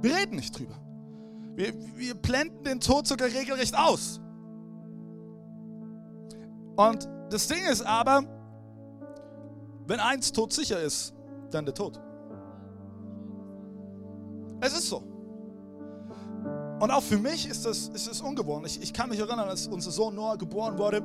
Wir 0.00 0.16
reden 0.16 0.36
nicht 0.36 0.58
drüber. 0.58 0.76
Wir, 1.54 1.74
wir 1.96 2.14
blenden 2.14 2.64
den 2.64 2.80
Tod 2.80 3.06
sogar 3.06 3.28
regelrecht 3.28 3.78
aus. 3.78 4.22
Und 6.76 7.10
das 7.28 7.46
Ding 7.46 7.62
ist 7.70 7.82
aber, 7.82 8.24
wenn 9.86 10.00
eins 10.00 10.32
todsicher 10.32 10.80
ist, 10.80 11.14
dann 11.50 11.64
der 11.64 11.74
Tod. 11.74 12.00
Es 14.60 14.72
ist 14.72 14.88
so. 14.88 15.02
Und 16.80 16.90
auch 16.90 17.02
für 17.02 17.18
mich 17.18 17.48
ist 17.48 17.64
das, 17.64 17.88
ist 17.88 18.08
das 18.08 18.20
ungewohnt. 18.20 18.66
Ich, 18.66 18.82
ich 18.82 18.92
kann 18.92 19.08
mich 19.08 19.18
erinnern, 19.18 19.48
als 19.48 19.66
unser 19.66 19.90
Sohn 19.90 20.14
Noah 20.14 20.36
geboren 20.36 20.76
wurde, 20.78 21.02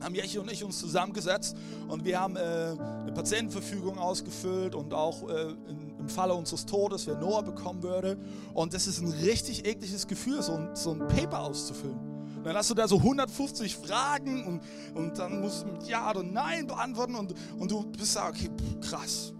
haben 0.00 0.14
Jechi 0.14 0.38
und 0.38 0.50
ich 0.50 0.64
uns 0.64 0.78
zusammengesetzt 0.78 1.56
und 1.88 2.04
wir 2.04 2.20
haben 2.20 2.36
äh, 2.36 2.40
eine 2.40 3.12
Patientenverfügung 3.12 3.98
ausgefüllt 3.98 4.74
und 4.74 4.92
auch 4.92 5.28
äh, 5.28 5.52
in, 5.68 5.94
im 5.98 6.08
Falle 6.08 6.34
unseres 6.34 6.66
Todes, 6.66 7.06
wer 7.06 7.16
Noah 7.16 7.42
bekommen 7.42 7.82
würde. 7.82 8.18
Und 8.52 8.74
das 8.74 8.86
ist 8.86 9.00
ein 9.00 9.12
richtig 9.12 9.66
ekliges 9.66 10.06
Gefühl, 10.06 10.42
so 10.42 10.52
ein, 10.52 10.74
so 10.74 10.92
ein 10.92 11.06
Paper 11.08 11.40
auszufüllen. 11.40 12.13
Dann 12.44 12.54
hast 12.56 12.68
du 12.70 12.74
da 12.74 12.86
so 12.86 12.98
150 12.98 13.74
Fragen 13.76 14.44
und, 14.46 14.60
und 14.94 15.18
dann 15.18 15.40
musst 15.40 15.62
du 15.62 15.68
mit 15.68 15.88
Ja 15.88 16.10
oder 16.10 16.22
Nein 16.22 16.66
beantworten 16.66 17.14
und, 17.14 17.34
und 17.58 17.70
du 17.70 17.84
bist 17.84 18.16
da, 18.16 18.28
okay, 18.28 18.50
krass. 18.82 19.32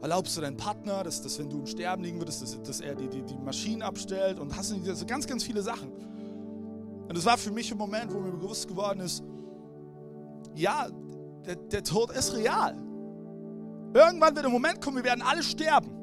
Erlaubst 0.00 0.36
du 0.36 0.40
deinen 0.40 0.56
Partner, 0.56 1.02
dass, 1.02 1.20
dass 1.20 1.38
wenn 1.38 1.50
du 1.50 1.58
im 1.58 1.66
Sterben 1.66 2.04
liegen 2.04 2.18
würdest, 2.18 2.40
dass, 2.40 2.62
dass 2.62 2.80
er 2.80 2.94
die, 2.94 3.08
die, 3.08 3.22
die 3.22 3.36
Maschinen 3.36 3.82
abstellt 3.82 4.38
und 4.38 4.56
hast 4.56 4.70
du 4.70 4.94
so 4.94 5.04
ganz, 5.04 5.26
ganz 5.26 5.42
viele 5.42 5.60
Sachen. 5.60 5.90
Und 5.90 7.16
das 7.16 7.24
war 7.24 7.36
für 7.36 7.50
mich 7.50 7.70
ein 7.72 7.76
Moment, 7.76 8.14
wo 8.14 8.20
mir 8.20 8.30
bewusst 8.30 8.68
geworden 8.68 9.00
ist, 9.00 9.22
ja, 10.54 10.88
der, 11.44 11.56
der 11.56 11.82
Tod 11.82 12.12
ist 12.12 12.34
real. 12.34 12.76
Irgendwann 13.92 14.36
wird 14.36 14.44
der 14.44 14.50
Moment 14.50 14.80
kommen, 14.80 14.98
wir 14.98 15.04
werden 15.04 15.22
alle 15.22 15.42
sterben. 15.42 15.99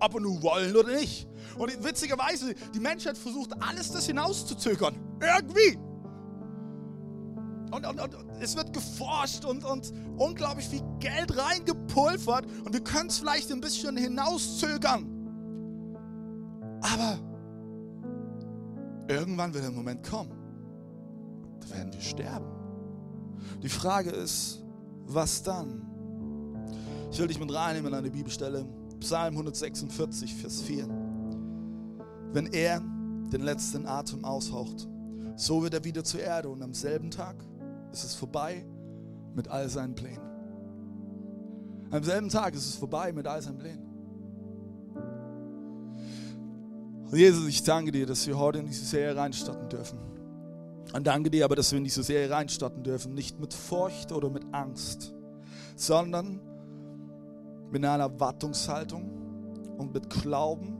Ob 0.00 0.14
wir 0.14 0.20
nun 0.20 0.42
wollen 0.42 0.76
oder 0.76 0.94
nicht. 0.94 1.28
Und 1.56 1.84
witzigerweise, 1.84 2.54
die 2.74 2.80
Menschheit 2.80 3.18
versucht 3.18 3.50
alles 3.60 3.90
das 3.90 4.06
hinauszuzögern. 4.06 4.94
Irgendwie. 5.20 5.78
Und, 7.70 7.86
und, 7.86 8.00
und, 8.00 8.16
es 8.40 8.56
wird 8.56 8.72
geforscht 8.72 9.44
und, 9.44 9.64
und 9.64 9.92
unglaublich 10.16 10.68
viel 10.68 10.82
Geld 11.00 11.36
reingepulvert 11.36 12.46
und 12.64 12.72
wir 12.72 12.82
können 12.82 13.08
es 13.10 13.18
vielleicht 13.18 13.52
ein 13.52 13.60
bisschen 13.60 13.96
hinauszögern. 13.96 15.06
Aber 16.80 17.18
irgendwann 19.08 19.52
wird 19.52 19.64
der 19.64 19.70
Moment 19.70 20.08
kommen, 20.08 20.32
da 21.60 21.76
werden 21.76 21.92
wir 21.92 22.00
sterben. 22.00 22.46
Die 23.62 23.68
Frage 23.68 24.10
ist, 24.10 24.64
was 25.04 25.42
dann? 25.42 25.84
Ich 27.10 27.18
will 27.18 27.26
dich 27.26 27.40
mit 27.40 27.52
reinnehmen 27.52 27.92
an 27.92 28.00
eine 28.00 28.10
Bibelstelle, 28.10 28.66
Psalm 29.00 29.34
146, 29.34 30.34
Vers 30.34 30.62
4 30.62 30.88
wenn 32.32 32.46
er 32.52 32.80
den 33.32 33.42
letzten 33.42 33.86
Atem 33.86 34.24
aushaucht. 34.24 34.88
So 35.36 35.62
wird 35.62 35.74
er 35.74 35.84
wieder 35.84 36.04
zur 36.04 36.20
Erde 36.20 36.48
und 36.48 36.62
am 36.62 36.74
selben 36.74 37.10
Tag 37.10 37.36
ist 37.92 38.04
es 38.04 38.14
vorbei 38.14 38.66
mit 39.34 39.48
all 39.48 39.68
seinen 39.68 39.94
Plänen. 39.94 40.26
Am 41.90 42.02
selben 42.02 42.28
Tag 42.28 42.54
ist 42.54 42.66
es 42.66 42.74
vorbei 42.74 43.12
mit 43.12 43.26
all 43.26 43.40
seinen 43.40 43.58
Plänen. 43.58 43.86
Jesus, 47.12 47.46
ich 47.48 47.62
danke 47.62 47.90
dir, 47.90 48.04
dass 48.04 48.26
wir 48.26 48.38
heute 48.38 48.58
in 48.58 48.66
diese 48.66 48.84
Serie 48.84 49.16
reinstarten 49.16 49.68
dürfen. 49.70 49.98
Und 50.92 51.06
danke 51.06 51.30
dir 51.30 51.46
aber, 51.46 51.56
dass 51.56 51.70
wir 51.70 51.78
in 51.78 51.84
diese 51.84 52.02
Serie 52.02 52.30
reinstarten 52.30 52.82
dürfen, 52.82 53.14
nicht 53.14 53.40
mit 53.40 53.54
Furcht 53.54 54.12
oder 54.12 54.28
mit 54.28 54.44
Angst, 54.52 55.14
sondern 55.76 56.40
mit 57.70 57.84
einer 57.84 58.04
Erwartungshaltung 58.04 59.10
und 59.78 59.92
mit 59.92 60.08
Glauben, 60.10 60.76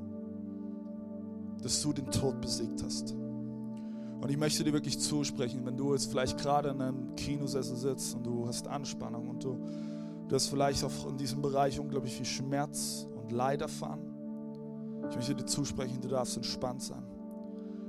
dass 1.62 1.83
du 1.83 1.92
den 1.92 2.11
Tod 2.11 2.40
besiegt 2.40 2.83
hast. 2.83 3.14
Und 4.21 4.30
ich 4.30 4.37
möchte 4.37 4.64
dir 4.64 4.73
wirklich 4.73 4.99
zusprechen, 4.99 5.64
wenn 5.64 5.76
du 5.76 5.92
jetzt 5.92 6.11
vielleicht 6.11 6.38
gerade 6.38 6.71
in 6.71 6.80
einem 6.80 7.14
Kinosessel 7.14 7.76
sitzt 7.76 8.14
und 8.16 8.26
du 8.26 8.47
hast 8.47 8.66
Anspannung 8.66 9.28
und 9.28 9.45
du, 9.45 9.59
du 10.28 10.35
hast 10.35 10.49
vielleicht 10.49 10.83
auch 10.85 11.09
in 11.09 11.16
diesem 11.16 11.40
Bereich 11.40 11.78
unglaublich 11.78 12.14
viel 12.14 12.26
Schmerz 12.26 13.07
und 13.16 13.30
Leid 13.30 13.62
erfahren. 13.62 14.00
Ich 15.09 15.16
möchte 15.16 15.35
dir 15.35 15.47
zusprechen, 15.47 16.00
du 16.00 16.09
darfst 16.09 16.37
entspannt 16.37 16.83
sein. 16.83 17.04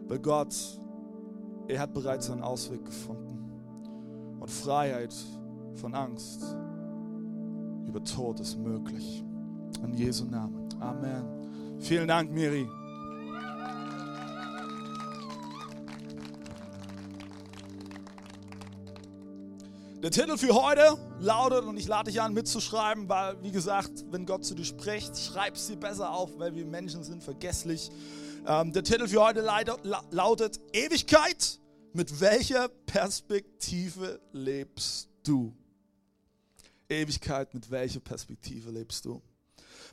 Weil 0.08 0.20
Gott, 0.20 0.56
er 1.68 1.80
hat 1.80 1.94
bereits 1.94 2.30
einen 2.30 2.42
Ausweg 2.42 2.86
gefunden. 2.86 3.28
Und 4.40 4.50
Freiheit 4.50 5.14
von 5.76 5.94
Angst 5.94 6.56
über 7.90 8.04
Tod 8.04 8.40
ist 8.40 8.58
möglich. 8.60 9.24
In 9.84 9.94
Jesu 9.96 10.26
Namen. 10.26 10.70
Amen. 10.80 11.80
Vielen 11.80 12.08
Dank, 12.08 12.32
Miri. 12.32 12.68
Der 20.04 20.12
Titel 20.12 20.38
für 20.38 20.54
heute 20.54 20.98
lautet, 21.20 21.66
und 21.66 21.78
ich 21.78 21.88
lade 21.88 22.12
dich 22.12 22.22
an 22.22 22.34
mitzuschreiben, 22.34 23.10
weil, 23.10 23.42
wie 23.44 23.52
gesagt, 23.52 24.06
wenn 24.12 24.26
Gott 24.26 24.46
zu 24.46 24.54
dir 24.56 24.64
spricht, 24.64 25.18
schreib 25.18 25.58
sie 25.58 25.76
besser 25.76 26.12
auf, 26.12 26.38
weil 26.38 26.56
wir 26.56 26.66
Menschen 26.66 27.04
sind 27.04 27.24
vergesslich. 27.24 27.90
Ähm, 28.48 28.72
der 28.72 28.84
Titel 28.84 29.08
für 29.08 29.22
heute 29.22 29.42
lautet 30.12 30.60
Ewigkeit. 30.74 31.60
Mit 31.92 32.22
welcher 32.22 32.70
Perspektive 32.86 34.22
lebst 34.32 35.10
du? 35.24 35.54
Ewigkeit, 36.90 37.54
mit 37.54 37.70
welcher 37.70 38.00
Perspektive 38.00 38.72
lebst 38.72 39.06
du? 39.06 39.22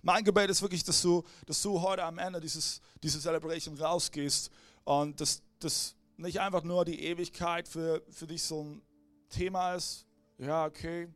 Mein 0.02 0.24
Gebet 0.24 0.50
ist 0.50 0.62
wirklich, 0.62 0.84
dass 0.84 1.02
du, 1.02 1.24
dass 1.46 1.62
du 1.62 1.80
heute 1.80 2.04
am 2.04 2.18
Ende 2.18 2.40
dieses, 2.40 2.80
diese 3.02 3.20
Celebration 3.20 3.78
rausgehst 3.78 4.50
und 4.84 5.20
dass, 5.20 5.42
dass 5.58 5.94
nicht 6.16 6.40
einfach 6.40 6.62
nur 6.62 6.84
die 6.84 7.02
Ewigkeit 7.04 7.68
für, 7.68 8.02
für 8.10 8.26
dich 8.26 8.42
so 8.42 8.62
ein 8.62 8.82
Thema 9.28 9.74
ist, 9.74 10.06
ja, 10.38 10.66
okay, 10.66 11.08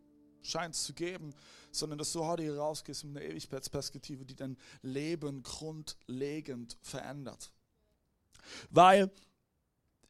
scheint 0.42 0.74
es 0.74 0.84
zu 0.84 0.92
geben, 0.92 1.34
sondern 1.70 1.98
dass 1.98 2.12
du 2.12 2.24
heute 2.24 2.42
hier 2.42 2.56
rausgehst 2.56 3.04
mit 3.04 3.16
einer 3.16 3.30
Ewigkeitsperspektive, 3.30 4.24
die 4.24 4.34
dein 4.34 4.56
Leben 4.82 5.42
grundlegend 5.42 6.76
verändert. 6.82 7.52
Weil 8.70 9.10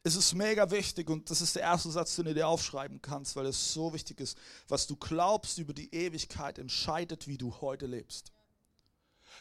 es 0.03 0.15
ist 0.15 0.33
mega 0.33 0.69
wichtig 0.71 1.09
und 1.09 1.29
das 1.29 1.41
ist 1.41 1.55
der 1.55 1.63
erste 1.63 1.91
Satz, 1.91 2.15
den 2.15 2.25
du 2.25 2.33
dir 2.33 2.47
aufschreiben 2.47 3.01
kannst, 3.01 3.35
weil 3.35 3.45
es 3.45 3.73
so 3.73 3.93
wichtig 3.93 4.19
ist. 4.19 4.37
Was 4.67 4.87
du 4.87 4.95
glaubst 4.95 5.59
über 5.59 5.73
die 5.73 5.93
Ewigkeit 5.93 6.57
entscheidet, 6.57 7.27
wie 7.27 7.37
du 7.37 7.53
heute 7.61 7.85
lebst. 7.85 8.31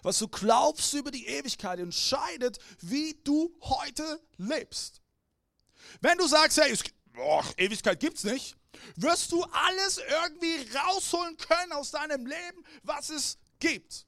Was 0.02 0.19
du 0.19 0.29
glaubst 0.29 0.93
über 0.93 1.11
die 1.11 1.26
Ewigkeit 1.26 1.79
entscheidet, 1.79 2.59
wie 2.81 3.19
du 3.25 3.57
heute 3.62 4.21
lebst. 4.37 5.00
Wenn 6.00 6.19
du 6.19 6.26
sagst, 6.26 6.59
hey, 6.61 6.71
es, 6.71 6.83
boah, 7.12 7.45
Ewigkeit 7.57 7.99
gibt's 7.99 8.25
nicht, 8.25 8.57
wirst 8.97 9.33
du 9.33 9.43
alles 9.45 9.99
irgendwie 9.99 10.76
rausholen 10.76 11.37
können 11.38 11.73
aus 11.73 11.90
deinem 11.90 12.26
Leben, 12.26 12.64
was 12.83 13.09
es 13.09 13.38
gibt. 13.59 14.07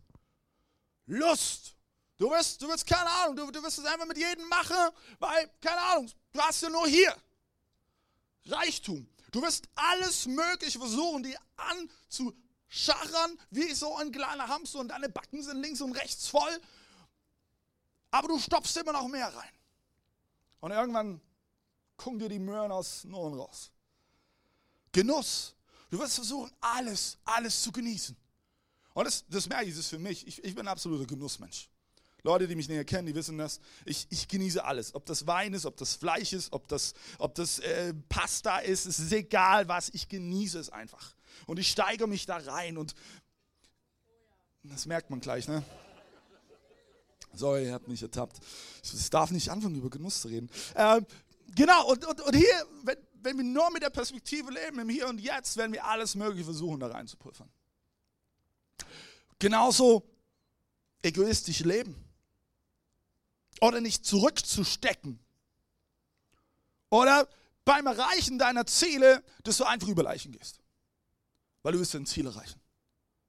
Lust. 1.06 1.76
Du 2.18 2.30
wirst, 2.30 2.60
du 2.62 2.68
wirst 2.68 2.86
keine 2.86 3.10
Ahnung, 3.10 3.36
du, 3.36 3.50
du 3.50 3.62
wirst 3.62 3.78
es 3.78 3.84
einfach 3.84 4.06
mit 4.06 4.18
jedem 4.18 4.46
machen, 4.48 4.76
weil, 5.18 5.50
keine 5.60 5.80
Ahnung, 5.80 6.10
du 6.32 6.40
hast 6.40 6.62
ja 6.62 6.70
nur 6.70 6.86
hier. 6.86 7.14
Reichtum. 8.46 9.06
Du 9.30 9.40
wirst 9.42 9.68
alles 9.74 10.26
Mögliche 10.26 10.78
versuchen, 10.78 11.22
die 11.22 11.36
anzuschachern, 11.56 13.38
wie 13.50 13.72
so 13.74 13.96
ein 13.96 14.12
kleiner 14.12 14.48
Hamster 14.48 14.80
und 14.80 14.88
deine 14.88 15.08
Backen 15.08 15.42
sind 15.42 15.62
links 15.62 15.80
und 15.80 15.92
rechts 15.92 16.28
voll. 16.28 16.60
Aber 18.10 18.28
du 18.28 18.38
stopfst 18.38 18.76
immer 18.76 18.92
noch 18.92 19.08
mehr 19.08 19.34
rein. 19.34 19.52
Und 20.60 20.70
irgendwann 20.70 21.20
gucken 21.96 22.18
dir 22.18 22.28
die 22.28 22.38
Möhren 22.38 22.70
aus 22.70 23.02
den 23.02 23.14
Ohren 23.14 23.34
raus. 23.34 23.70
Genuss. 24.92 25.54
Du 25.90 25.98
wirst 25.98 26.16
versuchen, 26.16 26.50
alles, 26.60 27.18
alles 27.24 27.62
zu 27.62 27.72
genießen. 27.72 28.16
Und 28.94 29.04
das, 29.04 29.24
das 29.28 29.48
merke 29.48 29.66
ich, 29.66 29.70
das 29.70 29.80
ist 29.80 29.90
für 29.90 29.98
mich. 29.98 30.26
Ich, 30.26 30.44
ich 30.44 30.54
bin 30.54 30.66
ein 30.66 30.72
absoluter 30.72 31.06
Genussmensch. 31.06 31.68
Leute, 32.24 32.46
die 32.46 32.54
mich 32.54 32.68
näher 32.68 32.84
kennen, 32.84 33.06
die 33.06 33.14
wissen 33.14 33.36
das. 33.36 33.60
Ich, 33.84 34.06
ich 34.10 34.28
genieße 34.28 34.64
alles. 34.64 34.94
Ob 34.94 35.04
das 35.06 35.26
Wein 35.26 35.54
ist, 35.54 35.66
ob 35.66 35.76
das 35.76 35.94
Fleisch 35.94 36.32
ist, 36.32 36.52
ob 36.52 36.68
das, 36.68 36.94
ob 37.18 37.34
das 37.34 37.58
äh, 37.58 37.94
Pasta 38.08 38.58
ist, 38.58 38.86
es 38.86 39.00
ist 39.00 39.12
egal 39.12 39.66
was. 39.68 39.90
Ich 39.92 40.08
genieße 40.08 40.58
es 40.58 40.70
einfach. 40.70 41.16
Und 41.46 41.58
ich 41.58 41.68
steigere 41.68 42.06
mich 42.06 42.26
da 42.26 42.36
rein. 42.36 42.78
Und 42.78 42.94
das 44.62 44.86
merkt 44.86 45.10
man 45.10 45.20
gleich, 45.20 45.48
ne? 45.48 45.64
Sorry, 47.34 47.64
ihr 47.64 47.72
habt 47.72 47.88
mich 47.88 48.02
ertappt. 48.02 48.38
Ich 48.82 49.10
darf 49.10 49.30
nicht 49.30 49.48
anfangen, 49.50 49.74
über 49.74 49.90
Genuss 49.90 50.20
zu 50.20 50.28
reden. 50.28 50.50
Ähm, 50.76 51.06
genau, 51.56 51.90
und, 51.90 52.04
und, 52.04 52.20
und 52.20 52.36
hier, 52.36 52.66
wenn, 52.84 52.96
wenn 53.22 53.36
wir 53.38 53.44
nur 53.44 53.70
mit 53.70 53.82
der 53.82 53.90
Perspektive 53.90 54.52
leben, 54.52 54.78
im 54.78 54.88
Hier 54.88 55.08
und 55.08 55.18
Jetzt, 55.18 55.56
werden 55.56 55.72
wir 55.72 55.84
alles 55.84 56.14
Mögliche 56.14 56.44
versuchen, 56.44 56.78
da 56.78 56.88
reinzuprüfen. 56.88 57.48
Genauso 59.38 60.08
egoistisch 61.02 61.60
leben. 61.60 62.01
Oder 63.62 63.80
nicht 63.80 64.04
zurückzustecken. 64.04 65.20
Oder 66.90 67.28
beim 67.64 67.86
Erreichen 67.86 68.36
deiner 68.36 68.66
Ziele, 68.66 69.22
dass 69.44 69.58
du 69.58 69.64
einfach 69.64 69.86
über 69.86 70.02
Leichen 70.02 70.32
gehst. 70.32 70.58
Weil 71.62 71.72
du 71.72 71.78
willst 71.78 71.94
dein 71.94 72.04
Ziel 72.04 72.26
erreichen. 72.26 72.60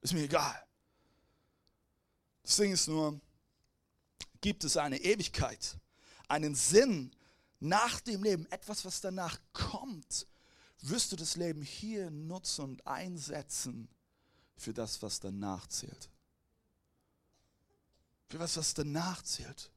Ist 0.01 0.13
mir 0.13 0.23
egal. 0.23 0.59
Das 2.41 2.55
Ding 2.55 2.71
ist 2.71 2.87
nur, 2.87 3.21
gibt 4.41 4.63
es 4.63 4.75
eine 4.75 4.97
Ewigkeit, 4.97 5.77
einen 6.27 6.55
Sinn, 6.55 7.15
nach 7.59 8.01
dem 8.01 8.23
Leben, 8.23 8.47
etwas, 8.47 8.83
was 8.85 9.01
danach 9.01 9.39
kommt, 9.53 10.25
wirst 10.81 11.11
du 11.11 11.15
das 11.15 11.35
Leben 11.35 11.61
hier 11.61 12.09
nutzen 12.09 12.63
und 12.63 12.87
einsetzen 12.87 13.87
für 14.57 14.73
das, 14.73 14.99
was 15.03 15.19
danach 15.19 15.67
zählt. 15.67 16.09
Für 18.29 18.39
was, 18.39 18.57
was 18.57 18.73
danach 18.73 19.21
zählt. 19.21 19.69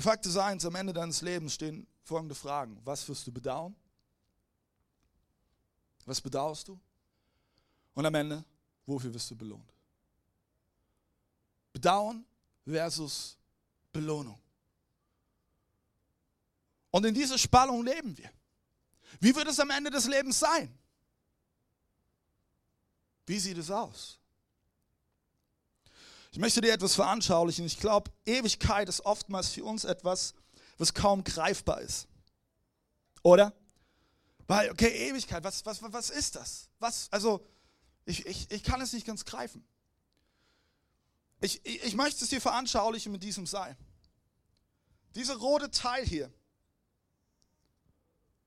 Fakt 0.00 0.26
ist 0.26 0.36
eins, 0.36 0.64
am 0.64 0.74
Ende 0.74 0.92
deines 0.92 1.20
Lebens 1.22 1.54
stehen 1.54 1.86
folgende 2.04 2.34
Fragen. 2.34 2.80
Was 2.84 3.08
wirst 3.08 3.26
du 3.26 3.32
bedauern? 3.32 3.74
Was 6.06 6.20
bedauerst 6.20 6.68
du? 6.68 6.78
Und 7.94 8.06
am 8.06 8.14
Ende, 8.14 8.44
wofür 8.86 9.12
wirst 9.12 9.30
du 9.30 9.36
belohnt? 9.36 9.72
Bedauern 11.72 12.24
versus 12.64 13.36
Belohnung. 13.92 14.40
Und 16.90 17.04
in 17.06 17.14
dieser 17.14 17.38
Spannung 17.38 17.84
leben 17.84 18.16
wir. 18.16 18.30
Wie 19.20 19.34
wird 19.34 19.48
es 19.48 19.58
am 19.60 19.70
Ende 19.70 19.90
des 19.90 20.06
Lebens 20.06 20.38
sein? 20.38 20.76
Wie 23.26 23.38
sieht 23.38 23.58
es 23.58 23.70
aus? 23.70 24.19
Ich 26.32 26.38
möchte 26.38 26.60
dir 26.60 26.72
etwas 26.72 26.94
veranschaulichen. 26.94 27.66
Ich 27.66 27.78
glaube, 27.78 28.10
Ewigkeit 28.24 28.88
ist 28.88 29.04
oftmals 29.04 29.48
für 29.48 29.64
uns 29.64 29.84
etwas, 29.84 30.34
was 30.78 30.94
kaum 30.94 31.24
greifbar 31.24 31.80
ist. 31.80 32.06
Oder? 33.22 33.52
Weil, 34.46 34.70
okay, 34.70 35.08
Ewigkeit, 35.08 35.42
was, 35.44 35.64
was, 35.66 35.82
was 35.82 36.10
ist 36.10 36.36
das? 36.36 36.68
Was, 36.78 37.08
also, 37.10 37.44
ich, 38.04 38.26
ich, 38.26 38.50
ich 38.50 38.62
kann 38.62 38.80
es 38.80 38.92
nicht 38.92 39.06
ganz 39.06 39.24
greifen. 39.24 39.64
Ich, 41.40 41.64
ich, 41.64 41.82
ich 41.84 41.94
möchte 41.94 42.24
es 42.24 42.30
dir 42.30 42.40
veranschaulichen 42.40 43.12
mit 43.12 43.22
diesem 43.22 43.46
Seil. 43.46 43.76
Dieser 45.14 45.36
rote 45.36 45.70
Teil 45.70 46.04
hier, 46.06 46.32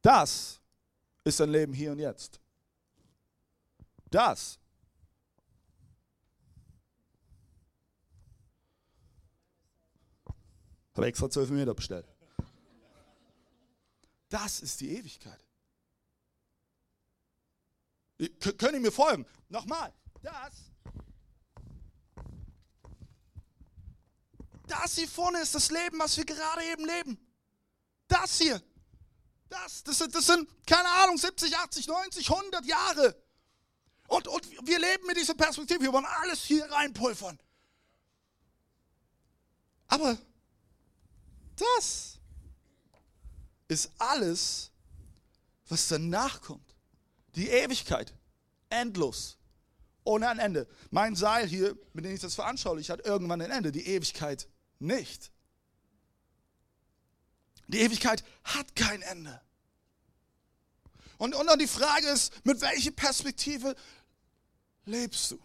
das 0.01 0.59
ist 1.23 1.39
dein 1.39 1.49
Leben 1.49 1.73
hier 1.73 1.91
und 1.91 1.99
jetzt. 1.99 2.39
Das. 4.09 4.59
Habe 10.95 11.07
extra 11.07 11.29
12 11.29 11.49
Meter 11.49 11.73
bestellt. 11.73 12.05
Das 14.29 14.61
ist 14.61 14.81
die 14.81 14.97
Ewigkeit. 14.97 15.43
Können 18.57 18.75
ihr 18.75 18.79
mir 18.79 18.91
folgen? 18.91 19.25
Nochmal. 19.49 19.93
Das. 20.21 20.53
Das 24.67 24.95
hier 24.95 25.07
vorne 25.07 25.41
ist 25.41 25.53
das 25.53 25.71
Leben, 25.71 25.99
was 25.99 26.15
wir 26.17 26.25
gerade 26.25 26.63
eben 26.71 26.85
leben. 26.85 27.19
Das 28.07 28.39
hier. 28.39 28.61
Das, 29.49 29.83
das, 29.83 29.97
sind, 29.99 30.15
das 30.15 30.25
sind, 30.25 30.47
keine 30.65 30.89
Ahnung, 30.89 31.17
70, 31.17 31.55
80, 31.57 31.87
90, 31.87 32.29
100 32.31 32.65
Jahre. 32.65 33.15
Und, 34.07 34.27
und 34.27 34.67
wir 34.67 34.79
leben 34.79 35.05
mit 35.05 35.17
dieser 35.17 35.35
Perspektive. 35.35 35.81
Wir 35.81 35.93
wollen 35.93 36.05
alles 36.05 36.43
hier 36.43 36.65
reinpulvern. 36.71 37.39
Aber 39.87 40.17
das 41.55 42.19
ist 43.67 43.91
alles, 43.97 44.71
was 45.67 45.87
danach 45.87 46.41
kommt. 46.41 46.75
Die 47.35 47.49
Ewigkeit. 47.49 48.13
Endlos. 48.69 49.37
Ohne 50.03 50.29
ein 50.29 50.39
Ende. 50.39 50.67
Mein 50.91 51.15
Seil 51.15 51.47
hier, 51.47 51.77
mit 51.93 52.05
dem 52.05 52.13
ich 52.13 52.21
das 52.21 52.35
veranschauliche, 52.35 52.93
hat 52.93 53.05
irgendwann 53.05 53.41
ein 53.41 53.51
Ende. 53.51 53.71
Die 53.71 53.87
Ewigkeit 53.87 54.47
nicht. 54.79 55.31
Die 57.67 57.79
Ewigkeit 57.79 58.23
hat 58.43 58.75
kein 58.75 59.01
Ende. 59.01 59.41
Und, 61.17 61.35
und 61.35 61.61
die 61.61 61.67
Frage 61.67 62.07
ist, 62.07 62.45
mit 62.45 62.59
welcher 62.61 62.91
Perspektive 62.91 63.75
lebst 64.85 65.31
du? 65.31 65.39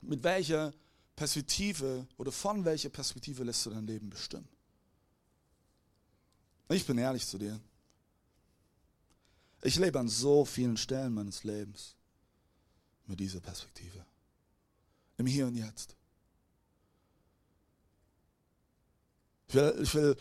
Mit 0.00 0.22
welcher 0.22 0.74
Perspektive 1.16 2.06
oder 2.16 2.32
von 2.32 2.64
welcher 2.64 2.88
Perspektive 2.88 3.44
lässt 3.44 3.64
du 3.66 3.70
dein 3.70 3.86
Leben 3.86 4.10
bestimmen? 4.10 4.48
Ich 6.68 6.86
bin 6.86 6.98
ehrlich 6.98 7.26
zu 7.26 7.38
dir. 7.38 7.60
Ich 9.62 9.76
lebe 9.76 9.98
an 9.98 10.08
so 10.08 10.44
vielen 10.44 10.76
Stellen 10.76 11.14
meines 11.14 11.44
Lebens 11.44 11.94
mit 13.06 13.20
dieser 13.20 13.40
Perspektive. 13.40 14.04
Im 15.16 15.26
Hier 15.26 15.46
und 15.46 15.54
Jetzt. 15.54 15.96
Ich 19.48 19.54
will, 19.54 19.78
ich 19.82 19.94
will, 19.94 20.16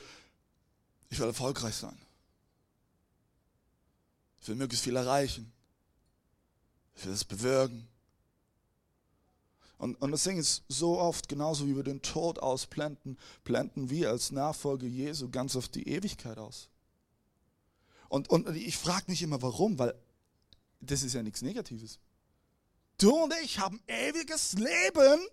ich 1.10 1.20
will 1.20 1.28
erfolgreich 1.28 1.76
sein. 1.76 1.98
Ich 4.42 4.48
will 4.48 4.56
möglichst 4.56 4.84
viel 4.84 4.96
erreichen. 4.96 5.52
Ich 6.96 7.06
will 7.06 7.14
es 7.14 7.24
bewirken. 7.24 7.88
Und, 9.78 10.02
und 10.02 10.12
das 10.12 10.24
Ding 10.24 10.38
ist 10.38 10.64
so 10.70 11.00
oft, 11.00 11.28
genauso 11.28 11.68
wie 11.68 11.76
wir 11.76 11.84
den 11.84 12.02
Tod 12.02 12.40
ausblenden, 12.40 13.18
blenden 13.44 13.90
wir 13.90 14.10
als 14.10 14.32
Nachfolger 14.32 14.88
Jesu 14.88 15.30
ganz 15.30 15.56
auf 15.56 15.68
die 15.68 15.88
Ewigkeit 15.88 16.38
aus. 16.38 16.70
Und, 18.08 18.30
und 18.30 18.48
ich 18.56 18.78
frage 18.78 19.06
mich 19.08 19.22
immer, 19.22 19.42
warum, 19.42 19.80
weil 19.80 19.94
das 20.80 21.04
ist 21.04 21.14
ja 21.14 21.24
nichts 21.24 21.42
Negatives. 21.42 22.00
Du 22.98 23.24
und 23.24 23.34
ich 23.44 23.60
haben 23.60 23.82
ewiges 23.88 24.54
Leben 24.54 25.28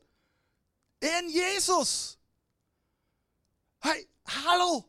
in 1.01 1.29
Jesus. 1.29 2.19
Hey, 3.81 4.09
hallo! 4.27 4.85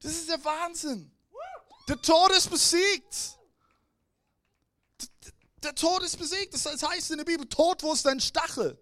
Das 0.00 0.12
ist 0.12 0.28
der 0.28 0.42
Wahnsinn. 0.44 1.10
Der 1.88 2.00
Tod 2.00 2.30
ist 2.32 2.50
besiegt. 2.50 3.38
Der 5.62 5.74
Tod 5.74 6.02
ist 6.02 6.16
besiegt. 6.16 6.54
Das 6.54 6.64
heißt 6.64 7.10
in 7.10 7.18
der 7.18 7.24
Bibel, 7.24 7.46
Tod, 7.46 7.82
wo 7.82 7.92
ist 7.92 8.06
dein 8.06 8.20
Stachel? 8.20 8.78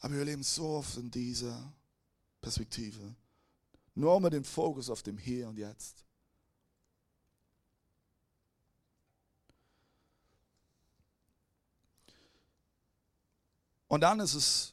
Aber 0.00 0.14
wir 0.14 0.24
leben 0.24 0.42
so 0.42 0.66
oft 0.66 0.96
in 0.96 1.10
dieser 1.10 1.72
Perspektive. 2.40 3.14
Nur 3.94 4.18
mit 4.20 4.32
dem 4.32 4.44
Fokus 4.44 4.88
auf 4.88 5.02
dem 5.02 5.18
Hier 5.18 5.48
und 5.48 5.58
Jetzt. 5.58 6.04
Und 13.88 14.00
dann 14.02 14.20
ist 14.20 14.34
es, 14.34 14.72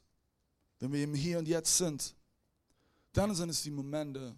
wenn 0.79 0.93
wir 0.93 1.03
im 1.03 1.15
Hier 1.15 1.39
und 1.39 1.47
Jetzt 1.47 1.75
sind, 1.75 2.15
dann 3.11 3.33
sind 3.35 3.49
es 3.49 3.63
die 3.63 3.71
Momente, 3.71 4.35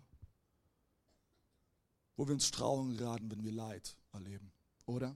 wo 2.16 2.26
wir 2.26 2.34
ins 2.34 2.48
Strauchen 2.48 2.96
geraten, 2.98 3.30
wenn 3.30 3.44
wir 3.44 3.52
Leid 3.52 3.99
erleben, 4.14 4.52
oder? 4.86 5.16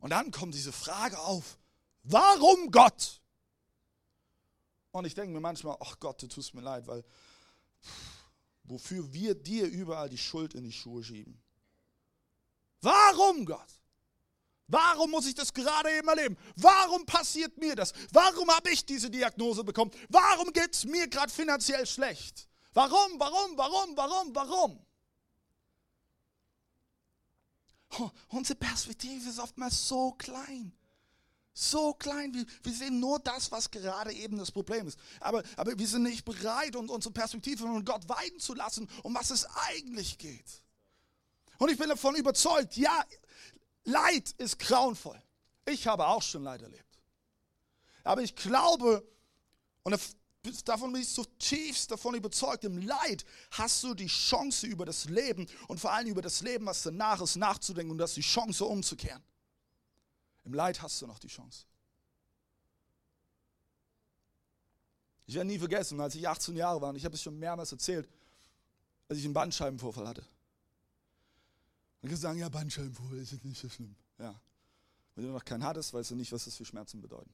Und 0.00 0.10
dann 0.10 0.30
kommt 0.30 0.54
diese 0.54 0.72
Frage 0.72 1.18
auf, 1.18 1.58
warum 2.02 2.70
Gott? 2.70 3.20
Und 4.92 5.04
ich 5.04 5.14
denke 5.14 5.32
mir 5.32 5.40
manchmal, 5.40 5.76
ach 5.80 5.98
Gott, 6.00 6.22
du 6.22 6.26
tust 6.26 6.54
mir 6.54 6.62
leid, 6.62 6.86
weil 6.86 7.04
wofür 8.64 9.12
wir 9.12 9.34
dir 9.34 9.66
überall 9.66 10.08
die 10.08 10.18
Schuld 10.18 10.54
in 10.54 10.64
die 10.64 10.72
Schuhe 10.72 11.04
schieben. 11.04 11.40
Warum 12.80 13.44
Gott? 13.44 13.80
Warum 14.68 15.10
muss 15.10 15.26
ich 15.26 15.34
das 15.34 15.52
gerade 15.52 15.90
eben 15.90 16.08
erleben? 16.08 16.36
Warum 16.56 17.04
passiert 17.04 17.58
mir 17.58 17.74
das? 17.74 17.92
Warum 18.12 18.48
habe 18.50 18.70
ich 18.70 18.86
diese 18.86 19.10
Diagnose 19.10 19.64
bekommen? 19.64 19.90
Warum 20.08 20.52
geht 20.52 20.74
es 20.74 20.84
mir 20.84 21.08
gerade 21.08 21.32
finanziell 21.32 21.84
schlecht? 21.86 22.48
Warum, 22.72 23.18
warum, 23.18 23.58
warum, 23.58 23.96
warum, 23.96 24.34
warum? 24.34 24.86
Oh, 27.66 27.79
unsere 28.28 28.58
Perspektive 28.58 29.28
ist 29.28 29.38
oftmals 29.38 29.88
so 29.88 30.12
klein. 30.12 30.72
So 31.52 31.92
klein, 31.94 32.32
wir, 32.32 32.46
wir 32.62 32.72
sehen 32.72 33.00
nur 33.00 33.18
das, 33.18 33.50
was 33.50 33.70
gerade 33.70 34.12
eben 34.12 34.38
das 34.38 34.50
Problem 34.50 34.86
ist. 34.86 34.98
Aber, 35.18 35.42
aber 35.56 35.78
wir 35.78 35.86
sind 35.86 36.04
nicht 36.04 36.24
bereit, 36.24 36.76
unsere 36.76 37.12
Perspektive 37.12 37.64
von 37.64 37.84
Gott 37.84 38.08
weiden 38.08 38.38
zu 38.38 38.54
lassen, 38.54 38.88
um 39.02 39.14
was 39.14 39.30
es 39.30 39.46
eigentlich 39.68 40.16
geht. 40.16 40.62
Und 41.58 41.70
ich 41.70 41.76
bin 41.76 41.88
davon 41.88 42.14
überzeugt, 42.14 42.76
ja, 42.76 43.04
Leid 43.84 44.34
ist 44.38 44.58
grauenvoll. 44.58 45.20
Ich 45.66 45.86
habe 45.86 46.06
auch 46.06 46.22
schon 46.22 46.44
Leid 46.44 46.62
erlebt. 46.62 46.84
Aber 48.04 48.22
ich 48.22 48.34
glaube, 48.34 49.06
und 49.82 49.98
davon 50.64 50.92
bin 50.92 51.02
ich 51.02 51.12
zutiefst 51.12 51.90
davon 51.90 52.14
überzeugt, 52.14 52.64
im 52.64 52.78
Leid 52.78 53.24
hast 53.52 53.82
du 53.82 53.94
die 53.94 54.06
Chance 54.06 54.66
über 54.66 54.86
das 54.86 55.04
Leben 55.04 55.46
und 55.68 55.80
vor 55.80 55.92
allem 55.92 56.08
über 56.08 56.22
das 56.22 56.40
Leben, 56.40 56.66
was 56.66 56.82
danach 56.82 57.20
ist, 57.20 57.36
nachzudenken 57.36 57.90
und 57.90 57.98
das 57.98 58.14
die 58.14 58.22
Chance 58.22 58.64
umzukehren. 58.64 59.22
Im 60.44 60.54
Leid 60.54 60.80
hast 60.80 61.00
du 61.02 61.06
noch 61.06 61.18
die 61.18 61.28
Chance. 61.28 61.64
Ich 65.26 65.34
werde 65.34 65.46
nie 65.46 65.58
vergessen, 65.58 66.00
als 66.00 66.14
ich 66.14 66.26
18 66.26 66.56
Jahre 66.56 66.80
war, 66.80 66.90
und 66.90 66.96
ich 66.96 67.04
habe 67.04 67.14
es 67.14 67.22
schon 67.22 67.38
mehrmals 67.38 67.70
erzählt, 67.70 68.08
als 69.08 69.18
ich 69.18 69.24
einen 69.24 69.34
Bandscheibenvorfall 69.34 70.08
hatte. 70.08 70.26
Man 72.02 72.10
kann 72.10 72.18
sagen, 72.18 72.38
ja, 72.38 72.48
Bandscheibenvorfall 72.48 73.18
ist 73.18 73.44
nicht 73.44 73.60
so 73.60 73.68
schlimm. 73.68 73.94
Ja. 74.18 74.40
Wenn 75.14 75.24
du 75.26 75.30
noch 75.30 75.44
keinen 75.44 75.62
hattest, 75.62 75.92
weißt 75.92 76.12
du 76.12 76.16
nicht, 76.16 76.32
was 76.32 76.46
das 76.46 76.56
für 76.56 76.64
Schmerzen 76.64 77.00
bedeuten. 77.00 77.32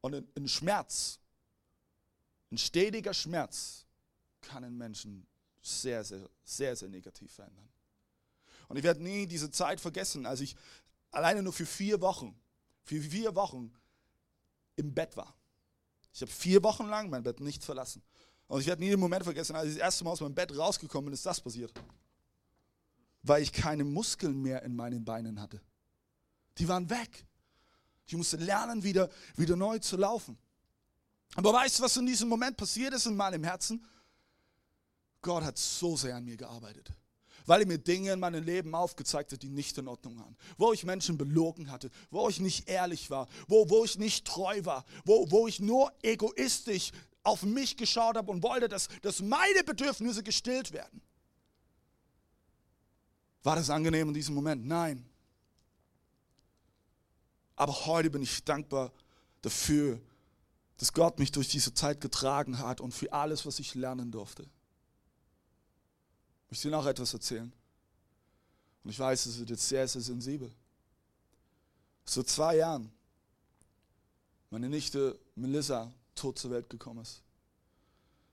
Und 0.00 0.14
ein 0.36 0.48
Schmerz, 0.48 1.18
ein 2.54 2.58
stetiger 2.58 3.12
Schmerz 3.12 3.84
kann 4.40 4.64
einen 4.64 4.78
Menschen 4.78 5.26
sehr, 5.60 6.04
sehr, 6.04 6.28
sehr, 6.44 6.76
sehr 6.76 6.88
negativ 6.88 7.32
verändern. 7.32 7.68
Und 8.68 8.76
ich 8.76 8.82
werde 8.82 9.02
nie 9.02 9.26
diese 9.26 9.50
Zeit 9.50 9.80
vergessen, 9.80 10.26
als 10.26 10.40
ich 10.40 10.56
alleine 11.10 11.42
nur 11.42 11.52
für 11.52 11.66
vier 11.66 12.00
Wochen, 12.00 12.38
für 12.82 13.00
vier 13.00 13.34
Wochen 13.34 13.72
im 14.76 14.94
Bett 14.94 15.16
war. 15.16 15.34
Ich 16.12 16.22
habe 16.22 16.30
vier 16.30 16.62
Wochen 16.62 16.86
lang 16.86 17.10
mein 17.10 17.22
Bett 17.22 17.40
nicht 17.40 17.64
verlassen. 17.64 18.02
Und 18.46 18.60
ich 18.60 18.66
werde 18.66 18.82
nie 18.82 18.90
den 18.90 19.00
Moment 19.00 19.24
vergessen, 19.24 19.56
als 19.56 19.68
ich 19.68 19.74
das 19.74 19.82
erste 19.82 20.04
Mal 20.04 20.12
aus 20.12 20.20
meinem 20.20 20.34
Bett 20.34 20.56
rausgekommen 20.56 21.06
bin, 21.06 21.14
ist 21.14 21.26
das 21.26 21.40
passiert. 21.40 21.72
Weil 23.22 23.42
ich 23.42 23.52
keine 23.52 23.84
Muskeln 23.84 24.40
mehr 24.40 24.62
in 24.62 24.76
meinen 24.76 25.04
Beinen 25.04 25.40
hatte. 25.40 25.60
Die 26.58 26.68
waren 26.68 26.88
weg. 26.88 27.26
Ich 28.06 28.14
musste 28.14 28.36
lernen, 28.36 28.84
wieder, 28.84 29.10
wieder 29.34 29.56
neu 29.56 29.78
zu 29.78 29.96
laufen. 29.96 30.38
Aber 31.34 31.52
weißt 31.52 31.78
du, 31.78 31.82
was 31.82 31.96
in 31.96 32.06
diesem 32.06 32.28
Moment 32.28 32.56
passiert 32.56 32.94
ist 32.94 33.06
in 33.06 33.16
meinem 33.16 33.42
Herzen? 33.44 33.84
Gott 35.22 35.42
hat 35.42 35.58
so 35.58 35.96
sehr 35.96 36.16
an 36.16 36.24
mir 36.24 36.36
gearbeitet 36.36 36.92
weil 37.46 37.60
er 37.60 37.66
mir 37.66 37.78
Dinge 37.78 38.12
in 38.12 38.20
meinem 38.20 38.42
Leben 38.42 38.74
aufgezeigt 38.74 39.32
hat, 39.32 39.42
die 39.42 39.48
nicht 39.48 39.76
in 39.78 39.88
Ordnung 39.88 40.18
waren. 40.18 40.36
Wo 40.56 40.72
ich 40.72 40.84
Menschen 40.84 41.18
belogen 41.18 41.70
hatte, 41.70 41.90
wo 42.10 42.28
ich 42.28 42.40
nicht 42.40 42.68
ehrlich 42.68 43.10
war, 43.10 43.28
wo, 43.48 43.68
wo 43.68 43.84
ich 43.84 43.98
nicht 43.98 44.26
treu 44.26 44.60
war, 44.64 44.84
wo, 45.04 45.30
wo 45.30 45.46
ich 45.46 45.60
nur 45.60 45.92
egoistisch 46.02 46.92
auf 47.22 47.42
mich 47.42 47.76
geschaut 47.76 48.16
habe 48.16 48.30
und 48.30 48.42
wollte, 48.42 48.68
dass, 48.68 48.88
dass 49.02 49.20
meine 49.20 49.64
Bedürfnisse 49.64 50.22
gestillt 50.22 50.72
werden. 50.72 51.00
War 53.42 53.56
das 53.56 53.70
angenehm 53.70 54.08
in 54.08 54.14
diesem 54.14 54.34
Moment? 54.34 54.66
Nein. 54.66 55.04
Aber 57.56 57.86
heute 57.86 58.10
bin 58.10 58.22
ich 58.22 58.42
dankbar 58.44 58.90
dafür, 59.42 60.00
dass 60.78 60.92
Gott 60.92 61.18
mich 61.18 61.32
durch 61.32 61.48
diese 61.48 61.72
Zeit 61.72 62.00
getragen 62.00 62.58
hat 62.58 62.80
und 62.80 62.92
für 62.92 63.12
alles, 63.12 63.46
was 63.46 63.58
ich 63.58 63.74
lernen 63.74 64.10
durfte. 64.10 64.46
Ich 66.50 66.62
will 66.64 66.70
noch 66.70 66.86
etwas 66.86 67.12
erzählen. 67.14 67.52
Und 68.82 68.90
ich 68.90 68.98
weiß, 68.98 69.26
es 69.26 69.38
wird 69.38 69.50
jetzt 69.50 69.68
sehr, 69.68 69.86
sehr 69.88 70.02
sensibel. 70.02 70.50
So 72.04 72.22
zwei 72.22 72.56
Jahren, 72.56 72.92
meine 74.50 74.68
Nichte 74.68 75.18
Melissa 75.34 75.92
tot 76.14 76.38
zur 76.38 76.50
Welt 76.50 76.68
gekommen 76.68 77.00
ist, 77.00 77.22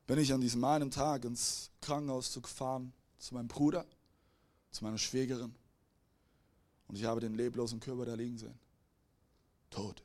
bin 0.08 0.20
ich 0.20 0.34
an 0.34 0.42
diesem 0.42 0.64
einen 0.64 0.92
Tag 0.92 1.24
ins 1.24 1.70
Krankenhaus 1.80 2.34
gefahren 2.34 2.92
zu 3.18 3.34
meinem 3.34 3.48
Bruder, 3.48 3.86
zu 4.72 4.84
meiner 4.84 4.98
Schwägerin. 4.98 5.56
Und 6.88 6.98
ich 6.98 7.06
habe 7.06 7.22
den 7.22 7.36
leblosen 7.36 7.80
Körper 7.80 8.06
da 8.06 8.16
liegen 8.16 8.38
sehen. 8.38 8.60
Tot. 9.70 10.04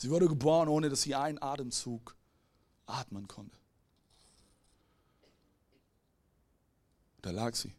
Sie 0.00 0.08
wurde 0.08 0.28
geboren, 0.28 0.70
ohne 0.70 0.88
dass 0.88 1.02
sie 1.02 1.14
einen 1.14 1.42
Atemzug 1.42 2.16
atmen 2.86 3.28
konnte. 3.28 3.54
Da 7.20 7.30
lag 7.32 7.54
sie. 7.54 7.74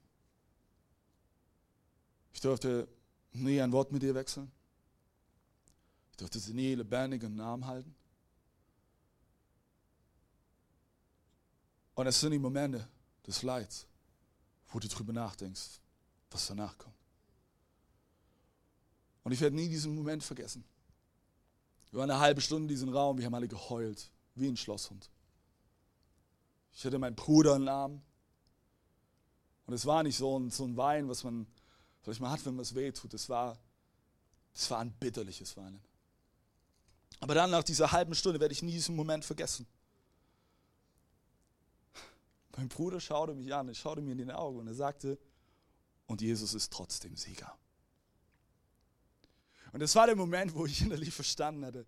Ich 2.32 2.40
durfte 2.40 2.88
nie 3.32 3.60
ein 3.60 3.72
Wort 3.72 3.92
mit 3.92 4.04
ihr 4.04 4.14
wechseln. 4.14 4.52
Ich 6.12 6.18
durfte 6.18 6.38
sie 6.38 6.54
nie 6.54 6.76
lebendig 6.76 7.24
im 7.24 7.34
Namen 7.34 7.66
halten. 7.66 7.96
Und 11.96 12.06
es 12.06 12.20
sind 12.20 12.34
die 12.34 12.40
Momente 12.40 12.88
des 13.26 13.42
Leids, 13.42 13.88
wo 14.68 14.78
du 14.78 14.88
drüber 14.88 15.12
nachdenkst, 15.12 15.80
was 16.30 16.46
danach 16.46 16.78
kommt. 16.78 16.94
Und 19.24 19.32
ich 19.32 19.42
werde 19.42 19.56
nie 19.56 19.70
diesen 19.70 19.96
Moment 19.96 20.24
vergessen. 20.24 20.64
Wir 21.92 22.00
waren 22.00 22.10
eine 22.10 22.20
halbe 22.20 22.42
Stunde 22.42 22.64
in 22.64 22.70
diesem 22.70 22.90
Raum, 22.90 23.18
wir 23.18 23.26
haben 23.26 23.36
alle 23.36 23.48
geheult, 23.48 24.10
wie 24.36 24.48
ein 24.48 24.58
Schlosshund. 24.58 25.10
Ich 26.74 26.86
hatte 26.86 26.98
meinen 26.98 27.16
Bruder 27.16 27.56
im 27.56 27.68
Arm. 27.68 28.02
Und 29.66 29.74
es 29.74 29.86
war 29.86 30.02
nicht 30.04 30.18
so 30.18 30.40
ein, 30.40 30.50
so 30.50 30.64
ein 30.64 30.78
Wein, 30.78 31.10
was 31.10 31.24
man 31.24 31.46
vielleicht 32.02 32.22
mal 32.22 32.32
hat, 32.32 32.46
wenn 32.46 32.56
man 32.56 32.64
es 32.64 32.76
weh 32.76 32.92
tut. 32.92 33.14
Es 33.14 33.30
war, 33.30 33.58
es 34.54 34.72
war 34.72 34.80
ein 34.80 34.92
bitterliches 34.94 35.56
Weinen. 35.58 35.82
Aber 37.20 37.36
dann 37.36 37.52
nach 37.52 37.64
dieser 37.64 37.92
halben 37.92 38.16
Stunde 38.16 38.40
werde 38.40 38.54
ich 38.54 38.64
nie 38.64 38.72
diesen 38.72 38.96
Moment 38.96 39.26
vergessen. 39.26 39.68
Mein 42.58 42.70
Bruder 42.70 43.00
schaute 43.00 43.34
mich 43.34 43.54
an, 43.54 43.68
er 43.68 43.76
schaute 43.76 44.02
mir 44.02 44.12
in 44.12 44.18
die 44.18 44.32
Augen 44.32 44.60
und 44.60 44.68
er 44.68 44.74
sagte, 44.74 45.20
und 46.08 46.22
Jesus 46.22 46.54
ist 46.54 46.74
trotzdem 46.74 47.16
Sieger. 47.16 47.58
Und 49.72 49.80
das 49.80 49.96
war 49.96 50.06
der 50.06 50.16
Moment, 50.16 50.54
wo 50.54 50.66
ich 50.66 50.82
innerlich 50.82 51.14
verstanden 51.14 51.66
hatte, 51.66 51.86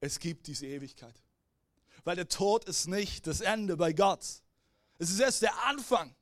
es 0.00 0.18
gibt 0.18 0.46
diese 0.46 0.66
Ewigkeit. 0.66 1.14
Weil 2.04 2.16
der 2.16 2.28
Tod 2.28 2.64
ist 2.64 2.86
nicht 2.86 3.26
das 3.26 3.40
Ende 3.40 3.76
bei 3.76 3.92
Gott. 3.92 4.24
Es 4.98 5.10
ist 5.10 5.20
erst 5.20 5.42
der 5.42 5.64
Anfang. 5.64 6.14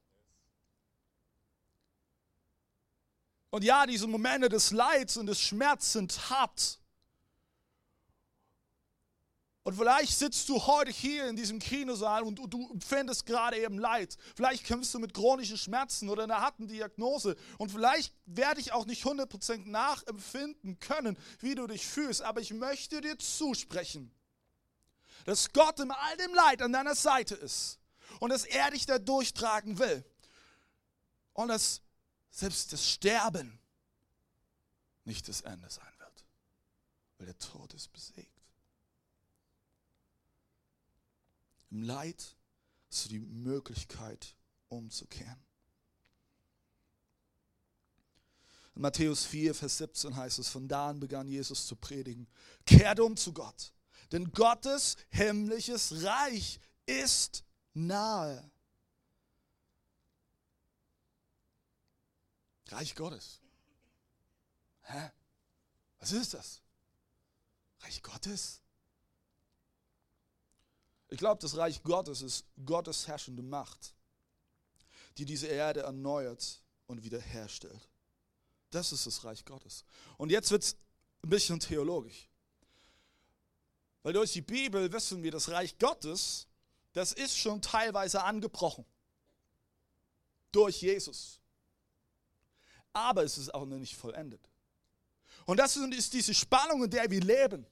Und 3.51 3.65
ja, 3.65 3.87
diese 3.87 4.07
Momente 4.07 4.49
des 4.49 4.71
Leids 4.71 5.17
und 5.17 5.27
des 5.27 5.41
Schmerzes 5.41 5.93
sind 5.93 6.31
hart. 6.31 6.79
Und 9.67 9.75
vielleicht 9.75 10.17
sitzt 10.17 10.49
du 10.49 10.65
heute 10.65 10.93
hier 10.93 11.29
in 11.29 11.35
diesem 11.35 11.59
Kinosaal 11.59 12.23
und 12.23 12.37
du, 12.37 12.71
empfindest 12.71 13.27
gerade 13.27 13.59
eben 13.59 13.81
Leid. 13.81 14.17
Vielleicht 14.37 14.63
kämpfst 14.63 14.95
du 14.95 15.01
mit 15.01 15.13
chronischen 15.13 15.59
Schmerzen 15.59 16.09
oder 16.09 16.23
einer 16.23 16.41
harten 16.41 16.69
Diagnose. 16.69 17.35
Und 17.59 17.73
vielleicht 17.73 18.15
werde 18.27 18.61
ich 18.61 18.71
auch 18.71 18.87
nicht 18.87 19.05
100% 19.05 19.69
nachempfinden 19.69 20.79
können, 20.79 21.19
wie 21.41 21.57
du 21.57 21.67
dich 21.67 21.85
fühlst. 21.85 22.23
Aber 22.23 22.41
ich 22.41 22.55
möchte 22.55 23.01
dir 23.01 23.19
zusprechen, 23.19 24.15
dass 25.25 25.53
Gott 25.53 25.81
in 25.81 25.91
all 25.91 26.17
dem 26.19 26.33
Leid 26.33 26.63
an 26.63 26.73
deiner 26.73 26.95
Seite 26.95 27.35
ist. 27.35 27.81
Und 28.21 28.31
dass 28.31 28.45
er 28.45 28.71
dich 28.71 28.87
da 28.87 29.01
durchtragen 29.01 29.81
will. 29.81 30.05
Und 31.33 31.49
dass 31.49 31.83
selbst 32.31 32.73
das 32.73 32.89
Sterben 32.89 33.59
nicht 35.03 35.27
das 35.27 35.41
Ende 35.41 35.69
sein 35.69 35.93
wird. 35.99 36.25
Weil 37.19 37.27
der 37.27 37.39
Tod 37.39 37.75
ist 37.75 37.93
besiegt. 37.93 38.36
Im 41.77 41.83
Leid 41.83 42.39
hast 42.89 43.05
du 43.05 43.09
die 43.11 43.19
Möglichkeit 43.19 44.35
umzukehren. 44.69 45.45
In 48.75 48.81
Matthäus 48.81 49.27
4, 49.27 49.55
Vers 49.55 49.77
17 49.77 50.17
heißt 50.17 50.39
es, 50.39 50.49
von 50.49 50.69
da 50.69 50.89
an 50.89 51.01
begann 51.01 51.29
Jesus 51.29 51.67
zu 51.67 51.77
predigen, 51.77 52.29
kehrt 52.65 52.99
um 52.99 53.15
zu 53.15 53.35
Gott, 53.35 53.75
denn 54.11 54.33
Gottes 54.33 54.97
himmlisches 55.11 56.03
Reich 56.03 56.61
ist 56.87 57.45
nahe. 57.75 58.51
Reich 62.69 62.95
Gottes. 62.95 63.43
Hä? 64.85 65.11
Was 65.99 66.13
ist 66.13 66.33
das? 66.33 66.63
Reich 67.81 68.03
Gottes? 68.03 68.63
Ich 71.09 71.19
glaube, 71.19 71.41
das 71.41 71.57
Reich 71.57 71.83
Gottes 71.83 72.23
ist 72.23 72.45
Gottes 72.65 73.07
herrschende 73.07 73.43
Macht, 73.43 73.95
die 75.19 75.25
diese 75.25 75.47
Erde 75.47 75.81
erneuert 75.81 76.63
und 76.87 77.05
wiederherstellt. 77.05 77.89
Das 78.71 78.93
ist 78.93 79.07
das 79.07 79.25
Reich 79.25 79.45
Gottes. 79.45 79.85
Und 80.19 80.31
jetzt 80.31 80.51
wird 80.51 80.65
es 80.65 80.77
ein 81.23 81.31
bisschen 81.31 81.61
theologisch. 81.61 82.29
Weil 84.03 84.13
durch 84.13 84.33
die 84.33 84.43
Bibel 84.43 84.93
wissen 84.93 85.23
wir, 85.23 85.31
das 85.31 85.49
Reich 85.49 85.79
Gottes, 85.79 86.47
das 86.93 87.13
ist 87.13 87.37
schon 87.37 87.61
teilweise 87.63 88.23
angebrochen. 88.23 88.85
Durch 90.53 90.83
Jesus. 90.83 91.41
Aber 92.93 93.23
es 93.25 93.37
ist 93.37 93.53
auch 93.53 93.67
noch 93.67 93.79
nicht 93.79 93.97
vollendet. 93.97 94.41
Und 95.45 95.59
das 95.59 95.77
ist 95.77 96.13
diese 96.13 96.35
Spannung, 96.35 96.85
in 96.85 96.91
der 96.91 97.11
wir 97.11 97.21
leben. 97.21 97.67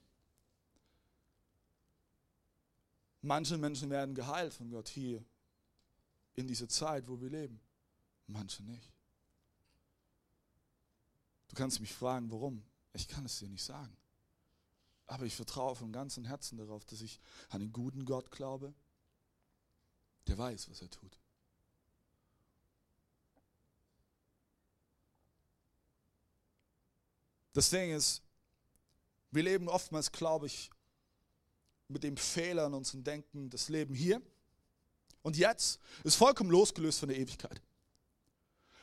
Manche 3.25 3.57
Menschen 3.57 3.89
werden 3.89 4.13
geheilt 4.13 4.53
von 4.53 4.69
Gott 4.69 4.87
hier 4.87 5.25
in 6.35 6.45
dieser 6.45 6.69
Zeit, 6.69 7.07
wo 7.07 7.19
wir 7.19 7.29
leben. 7.31 7.59
Manche 8.27 8.61
nicht. 8.61 8.93
Du 11.47 11.55
kannst 11.55 11.79
mich 11.79 11.91
fragen, 11.91 12.29
warum? 12.29 12.63
Ich 12.93 13.07
kann 13.07 13.25
es 13.25 13.39
dir 13.39 13.49
nicht 13.49 13.63
sagen. 13.63 13.97
Aber 15.07 15.25
ich 15.25 15.35
vertraue 15.35 15.75
von 15.75 15.91
ganzem 15.91 16.23
Herzen 16.23 16.59
darauf, 16.59 16.85
dass 16.85 17.01
ich 17.01 17.19
an 17.49 17.61
den 17.61 17.73
guten 17.73 18.05
Gott 18.05 18.29
glaube, 18.29 18.75
der 20.27 20.37
weiß, 20.37 20.69
was 20.69 20.83
er 20.83 20.91
tut. 20.91 21.17
Das 27.53 27.71
Ding 27.71 27.91
ist, 27.91 28.21
wir 29.31 29.41
leben 29.41 29.67
oftmals, 29.67 30.11
glaube 30.11 30.45
ich, 30.45 30.69
mit 31.87 32.03
dem 32.03 32.17
Fehler 32.17 32.67
in 32.67 32.73
unserem 32.73 33.03
Denken, 33.03 33.49
das 33.49 33.69
Leben 33.69 33.93
hier 33.93 34.21
und 35.21 35.37
jetzt 35.37 35.79
ist 36.03 36.15
vollkommen 36.15 36.51
losgelöst 36.51 36.99
von 36.99 37.09
der 37.09 37.17
Ewigkeit. 37.17 37.61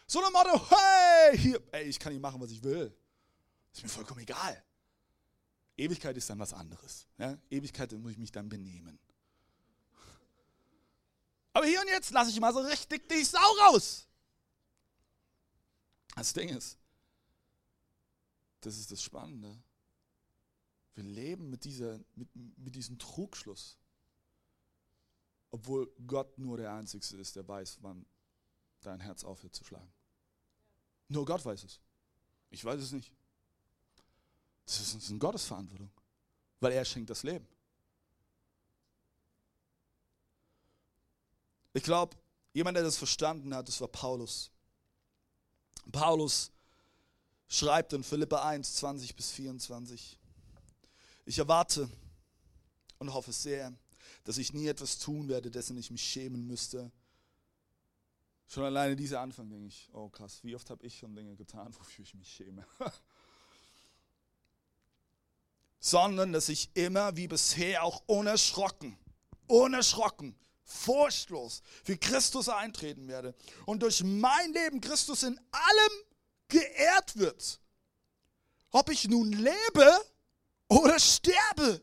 So 0.06 0.22
ein 0.22 0.32
Motto, 0.32 0.60
hey, 0.70 1.38
hier, 1.38 1.62
ey, 1.72 1.84
ich 1.84 1.98
kann 1.98 2.12
nicht 2.12 2.20
machen, 2.20 2.40
was 2.40 2.50
ich 2.50 2.62
will. 2.62 2.94
Ist 3.72 3.82
mir 3.82 3.88
vollkommen 3.88 4.20
egal. 4.20 4.62
Ewigkeit 5.76 6.16
ist 6.16 6.28
dann 6.28 6.38
was 6.38 6.52
anderes. 6.52 7.06
Ja? 7.18 7.38
Ewigkeit, 7.48 7.92
muss 7.92 8.12
ich 8.12 8.18
mich 8.18 8.32
dann 8.32 8.48
benehmen. 8.48 8.98
Aber 11.54 11.66
hier 11.66 11.80
und 11.80 11.88
jetzt 11.88 12.10
lasse 12.10 12.30
ich 12.30 12.40
mal 12.40 12.52
so 12.52 12.60
richtig 12.60 13.08
die 13.08 13.24
Sau 13.24 13.38
raus. 13.68 14.06
Das 16.14 16.32
Ding 16.32 16.50
ist, 16.50 16.78
das 18.60 18.76
ist 18.78 18.90
das 18.90 19.02
Spannende. 19.02 19.62
Wir 20.94 21.04
leben 21.04 21.48
mit, 21.50 21.64
dieser, 21.64 21.98
mit, 22.14 22.28
mit 22.34 22.74
diesem 22.74 22.98
Trugschluss. 22.98 23.78
Obwohl 25.50 25.90
Gott 26.06 26.38
nur 26.38 26.56
der 26.56 26.72
Einzige 26.72 27.16
ist, 27.16 27.36
der 27.36 27.46
weiß, 27.46 27.78
wann 27.82 28.06
dein 28.80 29.00
Herz 29.00 29.24
aufhört 29.24 29.54
zu 29.54 29.64
schlagen. 29.64 29.92
Nur 31.08 31.24
Gott 31.24 31.44
weiß 31.44 31.64
es. 31.64 31.80
Ich 32.50 32.64
weiß 32.64 32.80
es 32.80 32.92
nicht. 32.92 33.12
Das 34.64 34.80
ist 34.80 35.10
eine 35.10 35.18
Gottesverantwortung, 35.18 35.90
weil 36.60 36.72
er 36.72 36.84
schenkt 36.84 37.10
das 37.10 37.22
Leben. 37.22 37.46
Ich 41.74 41.82
glaube, 41.82 42.16
jemand, 42.52 42.76
der 42.76 42.84
das 42.84 42.96
verstanden 42.96 43.54
hat, 43.54 43.68
das 43.68 43.80
war 43.80 43.88
Paulus. 43.88 44.50
Paulus 45.90 46.50
schreibt 47.48 47.92
in 47.92 48.04
Philippa 48.04 48.46
1, 48.46 48.76
20 48.76 49.16
bis 49.16 49.30
24. 49.32 50.18
Ich 51.24 51.38
erwarte 51.38 51.88
und 52.98 53.12
hoffe 53.12 53.32
sehr, 53.32 53.72
dass 54.24 54.38
ich 54.38 54.52
nie 54.52 54.66
etwas 54.66 54.98
tun 54.98 55.28
werde, 55.28 55.50
dessen 55.50 55.76
ich 55.76 55.90
mich 55.90 56.02
schämen 56.02 56.46
müsste. 56.46 56.90
Schon 58.48 58.64
alleine 58.64 58.96
dieser 58.96 59.20
Anfang 59.20 59.48
denke 59.48 59.66
ich, 59.66 59.88
oh 59.92 60.08
krass, 60.08 60.40
wie 60.42 60.54
oft 60.54 60.68
habe 60.70 60.84
ich 60.84 60.98
schon 60.98 61.14
Dinge 61.14 61.36
getan, 61.36 61.74
wofür 61.78 62.04
ich 62.04 62.14
mich 62.14 62.32
schäme. 62.32 62.66
Sondern, 65.80 66.32
dass 66.32 66.48
ich 66.48 66.70
immer 66.74 67.16
wie 67.16 67.28
bisher 67.28 67.82
auch 67.82 68.02
unerschrocken, 68.06 68.96
unerschrocken, 69.46 70.36
furchtlos 70.64 71.62
für 71.82 71.96
Christus 71.96 72.48
eintreten 72.48 73.08
werde 73.08 73.34
und 73.66 73.82
durch 73.82 74.02
mein 74.04 74.52
Leben 74.52 74.80
Christus 74.80 75.22
in 75.24 75.38
allem 75.50 75.92
geehrt 76.48 77.16
wird. 77.16 77.60
Ob 78.70 78.90
ich 78.90 79.08
nun 79.08 79.32
lebe 79.32 80.04
oder 80.72 80.98
sterbe. 80.98 81.82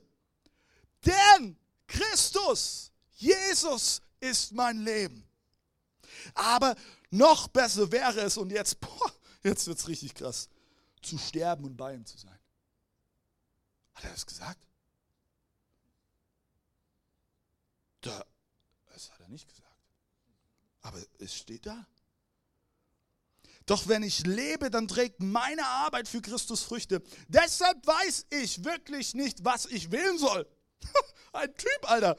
Denn 1.05 1.57
Christus, 1.87 2.91
Jesus 3.11 4.01
ist 4.19 4.51
mein 4.51 4.79
Leben. 4.79 5.27
Aber 6.33 6.75
noch 7.11 7.47
besser 7.47 7.91
wäre 7.91 8.19
es, 8.21 8.37
und 8.37 8.51
jetzt, 8.51 8.77
jetzt 9.43 9.67
wird 9.67 9.77
es 9.77 9.87
richtig 9.87 10.13
krass, 10.15 10.49
zu 11.01 11.17
sterben 11.17 11.65
und 11.65 11.77
bei 11.77 11.93
ihm 11.93 12.05
zu 12.05 12.17
sein. 12.17 12.37
Hat 13.93 14.03
er 14.03 14.11
das 14.11 14.25
gesagt? 14.25 14.65
Da, 18.01 18.25
das 18.93 19.11
hat 19.11 19.19
er 19.19 19.29
nicht 19.29 19.47
gesagt. 19.47 19.65
Aber 20.81 21.01
es 21.19 21.35
steht 21.35 21.65
da. 21.65 21.85
Doch 23.69 23.87
wenn 23.87 24.01
ich 24.01 24.25
lebe, 24.25 24.71
dann 24.71 24.87
trägt 24.87 25.21
meine 25.21 25.63
Arbeit 25.63 26.07
für 26.07 26.23
Christus 26.23 26.63
Früchte. 26.63 27.03
Deshalb 27.27 27.85
weiß 27.85 28.25
ich 28.31 28.65
wirklich 28.65 29.13
nicht, 29.13 29.45
was 29.45 29.67
ich 29.67 29.91
wählen 29.91 30.17
soll. 30.17 30.47
Ein 31.33 31.53
Typ, 31.55 31.79
Alter. 31.83 32.17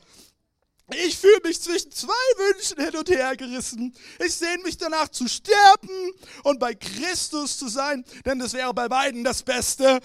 Ich 0.95 1.19
fühle 1.19 1.41
mich 1.43 1.61
zwischen 1.61 1.91
zwei 1.91 2.13
Wünschen 2.37 2.81
hin 2.81 2.97
und 2.97 3.09
her 3.11 3.35
gerissen. 3.35 3.93
Ich 4.25 4.37
sehne 4.37 4.63
mich 4.63 4.77
danach 4.77 5.09
zu 5.09 5.27
sterben 5.27 6.13
und 6.45 6.61
bei 6.61 6.73
Christus 6.73 7.59
zu 7.59 7.67
sein, 7.67 8.05
denn 8.25 8.39
das 8.39 8.53
wäre 8.53 8.73
bei 8.73 8.87
beiden 8.87 9.25
das 9.25 9.43
Beste. 9.43 9.99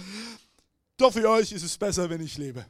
Doch 0.98 1.14
für 1.14 1.30
euch 1.30 1.52
ist 1.52 1.64
es 1.64 1.78
besser, 1.78 2.10
wenn 2.10 2.22
ich 2.22 2.40
lebe. 2.40 2.66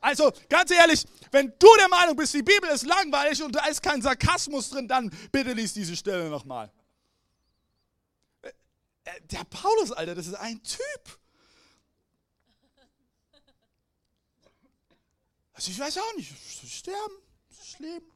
Also 0.00 0.30
ganz 0.48 0.70
ehrlich, 0.70 1.04
wenn 1.32 1.52
du 1.58 1.68
der 1.80 1.88
Meinung 1.88 2.14
bist, 2.14 2.32
die 2.32 2.42
Bibel 2.44 2.70
ist 2.70 2.86
langweilig 2.86 3.42
und 3.42 3.56
da 3.56 3.66
ist 3.66 3.82
kein 3.82 4.00
Sarkasmus 4.02 4.70
drin, 4.70 4.86
dann 4.86 5.10
bitte 5.32 5.52
lies 5.52 5.74
diese 5.74 5.96
Stelle 5.96 6.28
nochmal. 6.28 6.70
Äh, 9.04 9.20
der 9.22 9.44
Paulus, 9.44 9.92
Alter, 9.92 10.14
das 10.14 10.26
ist 10.26 10.34
ein 10.34 10.62
Typ. 10.62 11.18
Also 15.52 15.70
ich 15.70 15.78
weiß 15.78 15.98
auch 15.98 16.16
nicht, 16.16 16.32
sterben, 16.68 17.14
leben. 17.78 18.06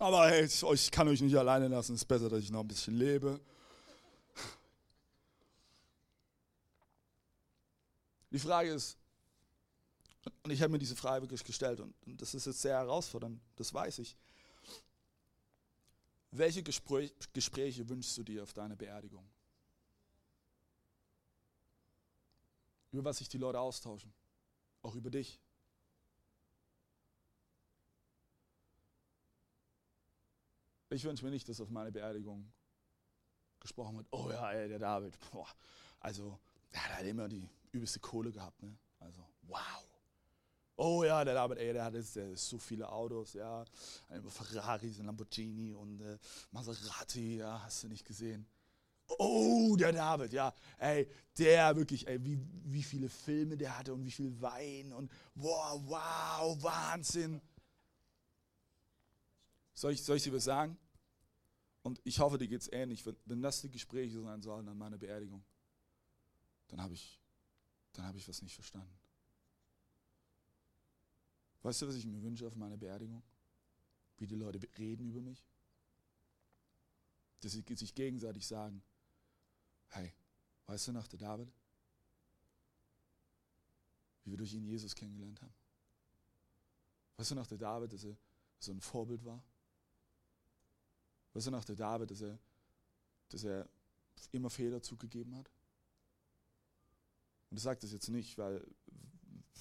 Aber 0.00 0.28
hey, 0.28 0.44
ich 0.44 0.90
kann 0.90 1.06
euch 1.08 1.20
nicht 1.20 1.36
alleine 1.36 1.68
lassen. 1.68 1.94
Es 1.94 2.02
ist 2.02 2.06
besser, 2.06 2.28
dass 2.28 2.40
ich 2.40 2.50
noch 2.50 2.60
ein 2.60 2.68
bisschen 2.68 2.96
lebe. 2.96 3.40
Die 8.30 8.38
Frage 8.40 8.72
ist, 8.72 8.98
und 10.42 10.50
ich 10.50 10.60
habe 10.60 10.72
mir 10.72 10.80
diese 10.80 10.96
Frage 10.96 11.22
wirklich 11.22 11.44
gestellt 11.44 11.78
und, 11.78 11.94
und 12.04 12.20
das 12.20 12.34
ist 12.34 12.46
jetzt 12.46 12.60
sehr 12.60 12.76
herausfordernd, 12.76 13.40
das 13.54 13.72
weiß 13.72 14.00
ich. 14.00 14.16
Welche 16.36 16.64
Gespräch, 16.64 17.14
Gespräche 17.32 17.88
wünschst 17.88 18.18
du 18.18 18.24
dir 18.24 18.42
auf 18.42 18.52
deine 18.52 18.74
Beerdigung? 18.74 19.24
Über 22.90 23.04
was 23.04 23.18
sich 23.18 23.28
die 23.28 23.38
Leute 23.38 23.60
austauschen. 23.60 24.12
Auch 24.82 24.96
über 24.96 25.10
dich. 25.10 25.40
Ich 30.90 31.04
wünsche 31.04 31.24
mir 31.24 31.30
nicht, 31.30 31.48
dass 31.48 31.60
auf 31.60 31.70
meine 31.70 31.92
Beerdigung 31.92 32.52
gesprochen 33.60 33.96
wird, 33.96 34.08
oh 34.10 34.28
ja, 34.30 34.52
ey, 34.52 34.68
der 34.68 34.80
David, 34.80 35.16
boah, 35.30 35.48
also 36.00 36.38
der 36.72 36.84
hat 36.84 36.94
halt 36.96 37.06
immer 37.06 37.28
die 37.28 37.48
übelste 37.70 38.00
Kohle 38.00 38.32
gehabt, 38.32 38.60
ne? 38.60 38.76
Also, 38.98 39.24
wow. 39.42 39.83
Oh 40.76 41.04
ja, 41.04 41.24
der 41.24 41.34
David, 41.34 41.58
ey, 41.58 41.72
der 41.72 41.84
hat 41.84 41.94
jetzt, 41.94 42.16
der 42.16 42.36
so 42.36 42.58
viele 42.58 42.90
Autos, 42.90 43.34
ja. 43.34 43.64
Ein 44.08 44.28
Ferrari, 44.28 44.92
ein 44.98 45.06
Lamborghini 45.06 45.72
und 45.72 46.00
äh, 46.00 46.18
Maserati, 46.50 47.36
ja, 47.36 47.62
hast 47.62 47.84
du 47.84 47.88
nicht 47.88 48.04
gesehen. 48.04 48.46
Oh, 49.06 49.76
der 49.76 49.92
David, 49.92 50.32
ja. 50.32 50.52
Ey, 50.78 51.08
der 51.38 51.76
wirklich, 51.76 52.08
ey, 52.08 52.24
wie, 52.24 52.40
wie 52.64 52.82
viele 52.82 53.08
Filme 53.08 53.56
der 53.56 53.78
hatte 53.78 53.94
und 53.94 54.04
wie 54.04 54.10
viel 54.10 54.40
Wein 54.40 54.92
und 54.92 55.12
wow, 55.36 55.80
wow, 55.84 56.62
Wahnsinn. 56.62 57.40
Soll 59.74 59.92
ich, 59.92 60.02
soll 60.02 60.16
ich 60.16 60.24
dir 60.24 60.32
was 60.32 60.44
sagen? 60.44 60.76
Und 61.82 62.00
ich 62.02 62.18
hoffe, 62.18 62.38
dir 62.38 62.48
geht 62.48 62.62
es 62.62 62.72
ähnlich. 62.72 63.04
Wenn, 63.04 63.16
wenn 63.26 63.42
das 63.42 63.60
die 63.60 63.70
Gespräche 63.70 64.20
sein 64.20 64.42
sollen 64.42 64.68
an 64.68 64.78
meiner 64.78 64.98
Beerdigung, 64.98 65.44
dann 66.68 66.80
habe 66.80 66.94
ich, 66.94 67.20
hab 67.98 68.16
ich 68.16 68.26
was 68.28 68.42
nicht 68.42 68.54
verstanden. 68.54 69.03
Weißt 71.64 71.80
du, 71.80 71.88
was 71.88 71.94
ich 71.94 72.04
mir 72.04 72.22
wünsche 72.22 72.46
auf 72.46 72.56
meiner 72.56 72.76
Beerdigung? 72.76 73.22
Wie 74.18 74.26
die 74.26 74.34
Leute 74.34 74.60
reden 74.76 75.08
über 75.08 75.22
mich? 75.22 75.42
Dass 77.40 77.52
sie 77.52 77.64
sich 77.74 77.94
gegenseitig 77.94 78.46
sagen, 78.46 78.82
hey, 79.88 80.12
weißt 80.66 80.88
du 80.88 80.92
noch, 80.92 81.06
der 81.06 81.18
David? 81.18 81.50
Wie 84.24 84.32
wir 84.32 84.36
durch 84.36 84.52
ihn 84.52 84.66
Jesus 84.66 84.94
kennengelernt 84.94 85.40
haben? 85.40 85.54
Weißt 87.16 87.30
du 87.30 87.34
noch, 87.34 87.46
der 87.46 87.58
David, 87.58 87.94
dass 87.94 88.04
er 88.04 88.16
so 88.58 88.70
ein 88.70 88.82
Vorbild 88.82 89.24
war? 89.24 89.42
Weißt 91.32 91.46
du 91.46 91.50
noch, 91.50 91.64
der 91.64 91.76
David, 91.76 92.10
dass 92.10 92.20
er, 92.20 92.38
dass 93.30 93.42
er 93.42 93.66
immer 94.32 94.50
Fehler 94.50 94.82
zugegeben 94.82 95.34
hat? 95.34 95.50
Und 97.48 97.56
ich 97.56 97.62
sage 97.62 97.80
das 97.80 97.92
jetzt 97.92 98.08
nicht, 98.08 98.36
weil, 98.36 98.62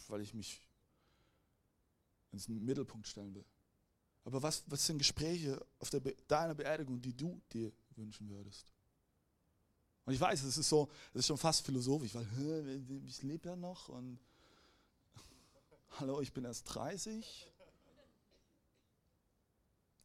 weil 0.10 0.20
ich 0.20 0.34
mich 0.34 0.68
ins 2.34 2.50
Mittelpunkt 2.50 3.08
stellen 3.08 3.34
will. 3.34 3.46
Aber 4.26 4.41
was, 4.41 4.63
was 4.67 4.86
sind 4.86 4.98
Gespräche 4.98 5.63
auf 5.80 5.89
Be 5.91 6.15
deiner 6.28 6.56
Beerdigung, 6.56 7.02
die 7.02 7.15
du 7.15 7.41
dir 7.52 7.72
wünschen 7.96 8.30
würdest? 8.30 8.74
Und 10.06 10.13
ich 10.13 10.19
weiß, 10.19 10.43
es 10.43 10.58
ist 10.58 10.67
so, 10.67 10.89
es 11.13 11.19
ist 11.19 11.28
schon 11.28 11.38
fast 11.38 11.65
philosophisch, 11.65 12.13
weil 12.15 12.28
ich 13.06 13.22
lebe 13.24 13.50
ja 13.50 13.56
noch 13.56 13.89
und 13.89 14.19
hallo, 16.00 16.22
ich 16.22 16.34
bin 16.34 16.43
erst 16.43 16.65
30. 16.74 17.52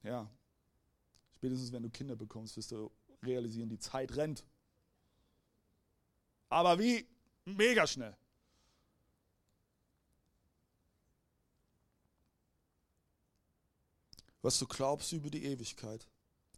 Ja, 0.04 0.30
spätestens 1.34 1.72
wenn 1.72 1.82
du 1.82 1.90
Kinder 1.90 2.14
bekommst, 2.14 2.56
wirst 2.56 2.70
du 2.70 2.90
realisieren, 3.22 3.68
die 3.68 3.78
Zeit 3.78 4.14
rennt. 4.16 4.44
Aber 6.48 6.78
wie? 6.78 7.06
Mega 7.44 7.86
schnell. 7.86 8.16
Was 14.48 14.61
du 14.61 14.66
glaubst 14.66 15.12
über 15.12 15.28
die 15.28 15.44
Ewigkeit, 15.44 16.08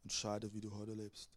entscheidet, 0.05 0.55
wie 0.55 0.61
du 0.61 0.73
heute 0.77 0.95
lebst. 0.95 1.29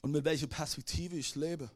Und 0.00 0.12
mit 0.12 0.24
welcher 0.24 0.46
Perspektive 0.46 1.16
ich 1.16 1.34
lebe. 1.34 1.68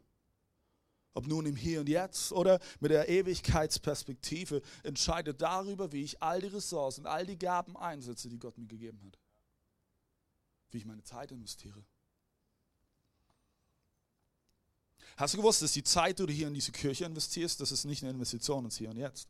Ob 1.12 1.26
nun 1.26 1.44
im 1.44 1.56
Hier 1.56 1.80
und 1.80 1.88
Jetzt 1.88 2.30
oder 2.30 2.60
mit 2.78 2.92
der 2.92 3.08
Ewigkeitsperspektive, 3.08 4.62
entscheidet 4.84 5.42
darüber, 5.42 5.90
wie 5.90 6.04
ich 6.04 6.22
all 6.22 6.40
die 6.40 6.46
Ressourcen, 6.46 7.04
all 7.04 7.26
die 7.26 7.36
Gaben 7.36 7.76
einsetze, 7.76 8.28
die 8.28 8.38
Gott 8.38 8.56
mir 8.56 8.68
gegeben 8.68 9.02
hat. 9.04 9.18
Wie 10.70 10.78
ich 10.78 10.84
meine 10.84 11.02
Zeit 11.02 11.32
investiere. 11.32 11.84
Hast 15.16 15.34
du 15.34 15.38
gewusst, 15.38 15.62
dass 15.62 15.72
die 15.72 15.82
Zeit, 15.82 16.20
die 16.20 16.26
du 16.26 16.32
hier 16.32 16.46
in 16.46 16.54
diese 16.54 16.70
Kirche 16.70 17.06
investierst, 17.06 17.60
das 17.60 17.72
ist 17.72 17.86
nicht 17.86 18.04
eine 18.04 18.12
Investition 18.12 18.64
ins 18.64 18.78
Hier 18.78 18.90
und 18.90 18.98
Jetzt. 18.98 19.28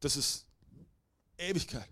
Das 0.00 0.16
ist 0.16 0.46
Ewigkeit. 1.38 1.88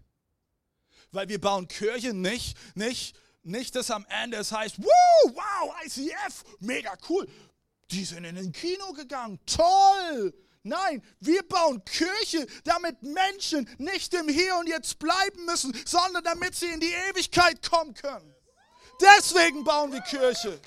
Weil 1.12 1.28
wir 1.28 1.40
bauen 1.40 1.68
Kirche 1.68 2.12
nicht, 2.12 2.56
nicht, 2.76 3.16
nicht, 3.42 3.74
dass 3.76 3.90
am 3.90 4.06
Ende 4.08 4.36
es 4.38 4.52
heißt, 4.52 4.78
wow, 4.78 5.32
wow, 5.34 5.74
ICF, 5.84 6.44
mega 6.60 6.96
cool. 7.08 7.28
Die 7.90 8.04
sind 8.04 8.24
in 8.24 8.36
den 8.36 8.52
Kino 8.52 8.92
gegangen, 8.92 9.38
toll. 9.46 10.34
Nein, 10.62 11.02
wir 11.20 11.42
bauen 11.46 11.84
Kirche, 11.84 12.46
damit 12.64 13.02
Menschen 13.02 13.68
nicht 13.76 14.14
im 14.14 14.28
Hier 14.28 14.56
und 14.56 14.66
Jetzt 14.66 14.98
bleiben 14.98 15.44
müssen, 15.44 15.76
sondern 15.84 16.24
damit 16.24 16.54
sie 16.54 16.68
in 16.68 16.80
die 16.80 16.92
Ewigkeit 17.10 17.68
kommen 17.68 17.92
können. 17.92 18.34
Deswegen 19.00 19.62
bauen 19.62 19.92
wir 19.92 20.00
Kirche. 20.00 20.58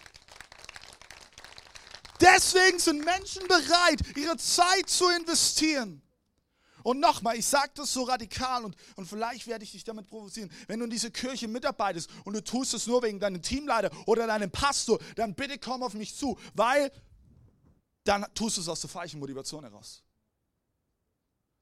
Deswegen 2.21 2.77
sind 2.79 3.03
Menschen 3.03 3.47
bereit, 3.47 3.99
ihre 4.15 4.37
Zeit 4.37 4.87
zu 4.89 5.09
investieren. 5.09 6.01
Und 6.87 7.01
nochmal, 7.01 7.35
ich 7.35 7.45
sage 7.45 7.73
das 7.75 7.91
so 7.91 8.03
radikal 8.03 8.63
und, 8.63 8.73
und 8.95 9.07
vielleicht 9.07 9.45
werde 9.45 9.61
ich 9.65 9.73
dich 9.73 9.83
damit 9.83 10.07
provozieren. 10.07 10.49
Wenn 10.67 10.79
du 10.79 10.85
in 10.85 10.89
diese 10.89 11.11
Kirche 11.11 11.45
mitarbeitest 11.49 12.09
und 12.23 12.33
du 12.33 12.41
tust 12.41 12.73
es 12.73 12.87
nur 12.87 13.03
wegen 13.03 13.19
deinem 13.19 13.41
Teamleiter 13.41 13.91
oder 14.07 14.25
deinem 14.25 14.49
Pastor, 14.49 14.97
dann 15.17 15.35
bitte 15.35 15.59
komm 15.59 15.83
auf 15.83 15.95
mich 15.95 16.15
zu, 16.15 16.39
weil 16.53 16.89
dann 18.05 18.25
tust 18.33 18.55
du 18.55 18.61
es 18.61 18.69
aus 18.69 18.79
der 18.79 18.89
falschen 18.89 19.19
Motivation 19.19 19.65
heraus. 19.65 20.01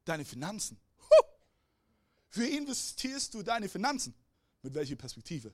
Deine 0.03 0.25
Finanzen. 0.25 0.79
Wie 2.33 2.55
investierst 2.55 3.33
du 3.33 3.41
deine 3.41 3.67
Finanzen? 3.67 4.13
Mit 4.61 4.75
welcher 4.75 4.95
Perspektive? 4.95 5.51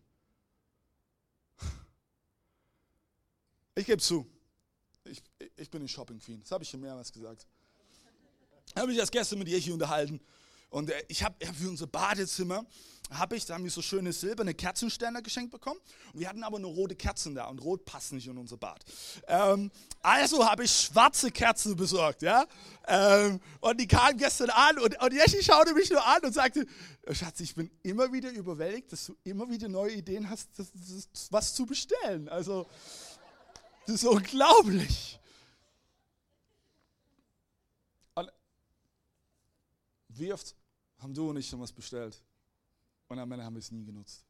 Ich 3.76 3.86
gebe 3.86 4.02
zu, 4.02 4.30
ich, 5.06 5.24
ich 5.56 5.70
bin 5.70 5.84
ein 5.84 5.88
Shopping 5.88 6.20
Queen. 6.20 6.42
Das 6.42 6.52
habe 6.52 6.66
ich 6.66 6.70
schon 6.70 6.82
mehrmals 6.82 7.14
gesagt 7.14 7.48
habe 8.76 8.88
mich 8.88 8.98
erst 8.98 9.12
gestern 9.12 9.40
mit 9.40 9.48
Jechi 9.48 9.72
unterhalten. 9.72 10.20
Und 10.70 10.90
äh, 10.90 11.04
ich 11.08 11.24
habe 11.24 11.36
für 11.54 11.70
unser 11.70 11.88
Badezimmer, 11.88 12.66
habe 13.12 13.36
ich, 13.36 13.46
da 13.46 13.56
haben 13.56 13.64
wir 13.64 13.72
so 13.72 13.82
schöne 13.82 14.14
silberne 14.14 14.54
Kerzenständer 14.54 15.22
geschenkt 15.22 15.52
bekommen. 15.52 15.80
Und 16.14 16.22
wir 16.22 16.30
hatten 16.30 16.44
aber 16.44 16.60
nur 16.60 16.72
rote 16.72 16.96
Kerzen 16.96 17.36
da 17.36 17.46
und 17.46 17.60
rot 17.60 17.84
passt 17.84 18.14
nicht 18.14 18.28
in 18.28 18.38
unser 18.38 18.58
Bad. 18.58 18.84
Ähm, 19.28 19.70
also 20.02 20.50
habe 20.50 20.64
ich 20.64 20.72
schwarze 20.72 21.30
Kerzen 21.30 21.76
besorgt, 21.76 22.22
ja. 22.22 22.46
Ähm, 22.88 23.42
und 23.60 23.80
die 23.80 23.88
kamen 23.88 24.18
gestern 24.18 24.50
an 24.50 24.80
und, 24.80 25.00
und 25.02 25.14
Jeschi 25.14 25.44
schaute 25.44 25.74
mich 25.74 25.90
nur 25.90 26.06
an 26.06 26.24
und 26.24 26.34
sagte, 26.34 26.66
Schatz, 27.12 27.42
ich 27.42 27.54
bin 27.54 27.70
immer 27.84 28.12
wieder 28.14 28.32
überwältigt, 28.32 28.92
dass 28.92 29.08
du 29.08 29.16
immer 29.26 29.50
wieder 29.50 29.68
neue 29.68 29.92
Ideen 29.92 30.30
hast, 30.30 30.48
das, 30.58 30.72
das, 30.74 31.28
was 31.32 31.54
zu 31.54 31.66
bestellen. 31.66 32.30
Also, 32.30 32.66
das 33.88 33.96
ist 33.96 34.06
unglaublich. 34.06 35.20
Wie 40.14 40.34
oft 40.34 40.56
haben 41.00 41.14
du 41.14 41.30
und 41.30 41.38
ich 41.38 41.48
schon 41.48 41.60
was 41.60 41.72
bestellt 41.72 42.22
Und 43.08 43.20
am 43.20 43.32
Ende 43.32 43.44
haben 43.44 43.56
wir 43.56 43.60
es 43.60 43.72
nie 43.72 43.84
genutzt. 43.84 44.26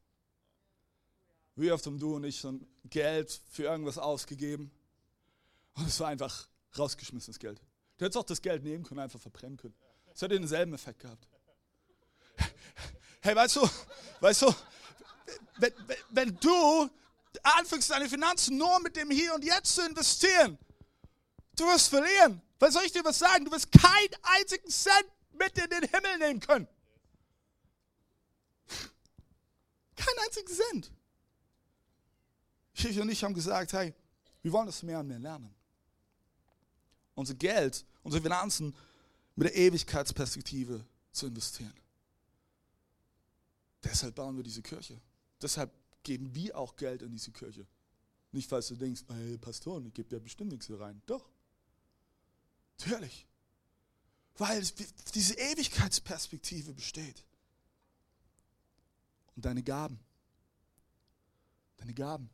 Wie 1.54 1.70
oft 1.70 1.84
haben 1.84 1.98
du 1.98 2.16
und 2.16 2.24
ich 2.24 2.38
schon 2.38 2.66
Geld 2.84 3.40
für 3.50 3.64
irgendwas 3.64 3.98
ausgegeben 3.98 4.70
und 5.74 5.86
es 5.86 6.00
war 6.00 6.08
einfach 6.08 6.48
rausgeschmissenes 6.78 7.38
Geld. 7.38 7.60
Du 7.98 8.04
hättest 8.04 8.16
auch 8.16 8.24
das 8.24 8.40
Geld 8.40 8.64
nehmen 8.64 8.84
können, 8.84 9.00
einfach 9.00 9.20
verbrennen 9.20 9.56
können. 9.56 9.74
Es 10.14 10.22
hätte 10.22 10.34
denselben 10.38 10.74
Effekt 10.74 11.00
gehabt. 11.00 11.28
Hey, 13.24 13.36
weißt 13.36 13.54
du, 13.54 13.68
weißt 14.18 14.42
du, 14.42 14.54
wenn, 15.58 15.72
wenn, 15.86 15.96
wenn 16.10 16.36
du 16.40 16.90
anfängst, 17.42 17.90
deine 17.90 18.08
Finanzen 18.08 18.56
nur 18.56 18.80
mit 18.80 18.96
dem 18.96 19.10
Hier 19.10 19.32
und 19.34 19.44
Jetzt 19.44 19.76
zu 19.76 19.86
investieren, 19.86 20.58
du 21.54 21.64
wirst 21.66 21.88
verlieren. 21.88 22.42
Was 22.58 22.74
soll 22.74 22.82
ich 22.84 22.92
dir 22.92 23.04
was 23.04 23.20
sagen? 23.20 23.44
Du 23.44 23.52
wirst 23.52 23.70
keinen 23.70 24.14
einzigen 24.22 24.68
Cent 24.68 25.06
mit 25.34 25.58
in 25.58 25.70
den 25.70 25.88
Himmel 25.88 26.18
nehmen 26.18 26.40
können. 26.40 26.68
Keinen 29.96 30.18
einzigen 30.24 30.48
Cent. 30.48 30.92
Ich 32.74 32.98
und 32.98 33.10
ich 33.10 33.22
haben 33.22 33.34
gesagt, 33.34 33.72
hey, 33.72 33.94
wir 34.42 34.52
wollen 34.52 34.66
das 34.66 34.82
mehr 34.82 35.00
und 35.00 35.06
mehr 35.06 35.18
lernen. 35.18 35.54
Unser 37.14 37.34
Geld, 37.34 37.84
unsere 38.02 38.22
Finanzen 38.22 38.74
mit 39.36 39.48
der 39.48 39.56
Ewigkeitsperspektive 39.56 40.84
zu 41.12 41.26
investieren. 41.26 41.74
Deshalb 43.84 44.14
bauen 44.14 44.36
wir 44.36 44.42
diese 44.42 44.62
Kirche. 44.62 45.00
Deshalb 45.40 45.72
geben 46.02 46.34
wir 46.34 46.56
auch 46.56 46.76
Geld 46.76 47.02
in 47.02 47.10
diese 47.10 47.30
Kirche. 47.30 47.66
Nicht, 48.32 48.48
falls 48.48 48.68
du 48.68 48.76
denkst, 48.76 49.02
hey, 49.08 49.38
Pastor, 49.38 49.84
ich 49.84 49.92
gebe 49.92 50.14
ja 50.14 50.20
bestimmt 50.20 50.52
nichts 50.52 50.66
hier 50.66 50.80
rein. 50.80 51.02
Doch. 51.06 51.28
Natürlich. 52.78 53.26
Weil 54.38 54.66
diese 55.14 55.34
Ewigkeitsperspektive 55.34 56.72
besteht. 56.72 57.22
Und 59.36 59.44
deine 59.44 59.62
Gaben. 59.62 59.98
Deine 61.76 61.94
Gaben. 61.94 62.30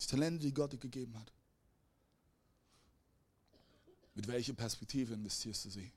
Die 0.00 0.06
Talente, 0.06 0.44
die 0.44 0.54
Gott 0.54 0.72
dir 0.72 0.78
gegeben 0.78 1.18
hat. 1.18 1.32
Mit 4.14 4.26
welcher 4.26 4.54
Perspektive 4.54 5.14
investierst 5.14 5.64
du 5.64 5.70
sie? 5.70 5.92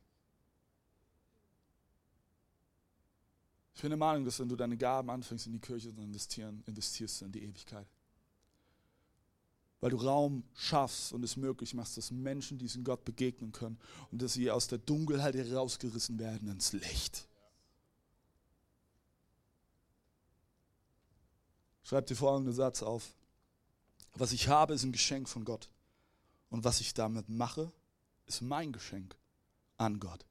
Ich 3.75 3.81
bin 3.81 3.89
der 3.89 3.97
Meinung, 3.97 4.23
dass 4.23 4.39
wenn 4.39 4.47
du 4.47 4.55
deine 4.55 4.77
Gaben 4.77 5.09
anfängst 5.09 5.47
in 5.47 5.53
die 5.53 5.59
Kirche 5.59 5.93
zu 5.93 6.01
investieren, 6.01 6.63
investierst 6.67 7.21
du 7.21 7.25
in 7.25 7.31
die 7.31 7.43
Ewigkeit. 7.43 7.87
Weil 9.83 9.89
du 9.89 9.97
Raum 9.97 10.45
schaffst 10.55 11.11
und 11.11 11.25
es 11.25 11.35
möglich 11.35 11.73
machst, 11.73 11.97
dass 11.97 12.09
Menschen 12.09 12.57
diesen 12.57 12.85
Gott 12.85 13.03
begegnen 13.03 13.51
können 13.51 13.77
und 14.11 14.21
dass 14.21 14.31
sie 14.31 14.49
aus 14.49 14.69
der 14.69 14.77
Dunkelheit 14.77 15.35
herausgerissen 15.35 16.19
werden 16.19 16.47
ins 16.47 16.71
Licht. 16.71 17.27
Schreib 21.83 22.05
dir 22.05 22.15
folgenden 22.15 22.53
Satz 22.53 22.81
auf. 22.81 23.13
Was 24.13 24.31
ich 24.31 24.47
habe, 24.47 24.73
ist 24.73 24.83
ein 24.83 24.93
Geschenk 24.93 25.27
von 25.27 25.43
Gott. 25.43 25.69
Und 26.49 26.63
was 26.63 26.79
ich 26.79 26.93
damit 26.93 27.27
mache, 27.27 27.69
ist 28.25 28.41
mein 28.41 28.71
Geschenk 28.71 29.17
an 29.75 29.99
Gott. 29.99 30.25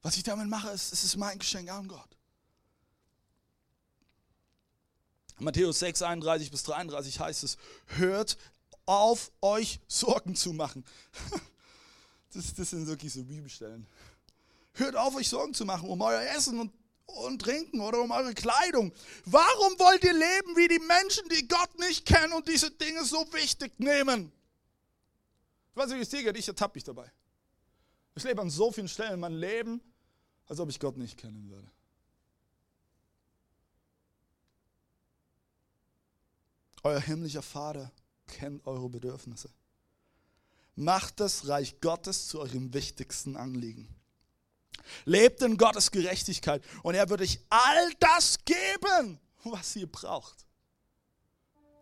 Was 0.00 0.16
ich 0.16 0.22
damit 0.22 0.48
mache, 0.48 0.70
ist, 0.70 0.94
ist 0.94 1.16
mein 1.16 1.38
Geschenk 1.38 1.70
an 1.70 1.86
Gott. 1.86 2.17
Matthäus 5.40 5.78
6, 5.78 6.02
31 6.02 6.50
bis 6.50 6.62
33 6.64 7.20
heißt 7.20 7.44
es, 7.44 7.56
hört 7.86 8.36
auf, 8.86 9.30
euch 9.40 9.80
Sorgen 9.86 10.34
zu 10.34 10.52
machen. 10.52 10.84
Das, 12.34 12.54
das 12.54 12.68
sind 12.68 12.86
wirklich 12.86 13.10
so 13.10 13.24
Bibelstellen. 13.24 13.86
Hört 14.74 14.96
auf, 14.96 15.16
euch 15.16 15.30
Sorgen 15.30 15.54
zu 15.54 15.64
machen 15.64 15.88
um 15.88 16.02
euer 16.02 16.20
Essen 16.36 16.60
und, 16.60 16.72
und 17.06 17.40
Trinken 17.40 17.80
oder 17.80 18.02
um 18.02 18.10
eure 18.10 18.34
Kleidung. 18.34 18.92
Warum 19.24 19.78
wollt 19.78 20.04
ihr 20.04 20.12
leben 20.12 20.54
wie 20.54 20.68
die 20.68 20.78
Menschen, 20.78 21.26
die 21.30 21.48
Gott 21.48 21.78
nicht 21.78 22.04
kennen 22.04 22.34
und 22.34 22.46
diese 22.46 22.70
Dinge 22.70 23.02
so 23.02 23.26
wichtig 23.32 23.80
nehmen? 23.80 24.30
Ich 25.70 25.76
weiß 25.76 25.88
nicht, 25.88 25.96
wie 25.96 26.02
es 26.02 26.10
dir 26.10 26.22
geht, 26.22 26.36
ich 26.36 26.46
ertappe 26.46 26.76
mich 26.76 26.84
dabei. 26.84 27.10
Ich 28.14 28.24
lebe 28.24 28.42
an 28.42 28.50
so 28.50 28.70
vielen 28.70 28.88
Stellen 28.88 29.14
in 29.14 29.20
meinem 29.20 29.40
Leben, 29.40 29.80
als 30.48 30.60
ob 30.60 30.68
ich 30.68 30.78
Gott 30.78 30.98
nicht 30.98 31.16
kennen 31.16 31.48
würde. 31.48 31.70
Euer 36.82 37.00
himmlischer 37.00 37.42
Vater 37.42 37.90
kennt 38.26 38.66
eure 38.66 38.88
Bedürfnisse. 38.88 39.50
Macht 40.76 41.20
das 41.20 41.48
Reich 41.48 41.80
Gottes 41.80 42.28
zu 42.28 42.40
eurem 42.40 42.72
wichtigsten 42.72 43.36
Anliegen. 43.36 43.88
Lebt 45.04 45.42
in 45.42 45.56
Gottes 45.56 45.90
Gerechtigkeit 45.90 46.62
und 46.82 46.94
er 46.94 47.08
wird 47.08 47.20
euch 47.20 47.40
all 47.48 47.92
das 47.98 48.38
geben, 48.44 49.18
was 49.42 49.74
ihr 49.76 49.90
braucht. 49.90 50.46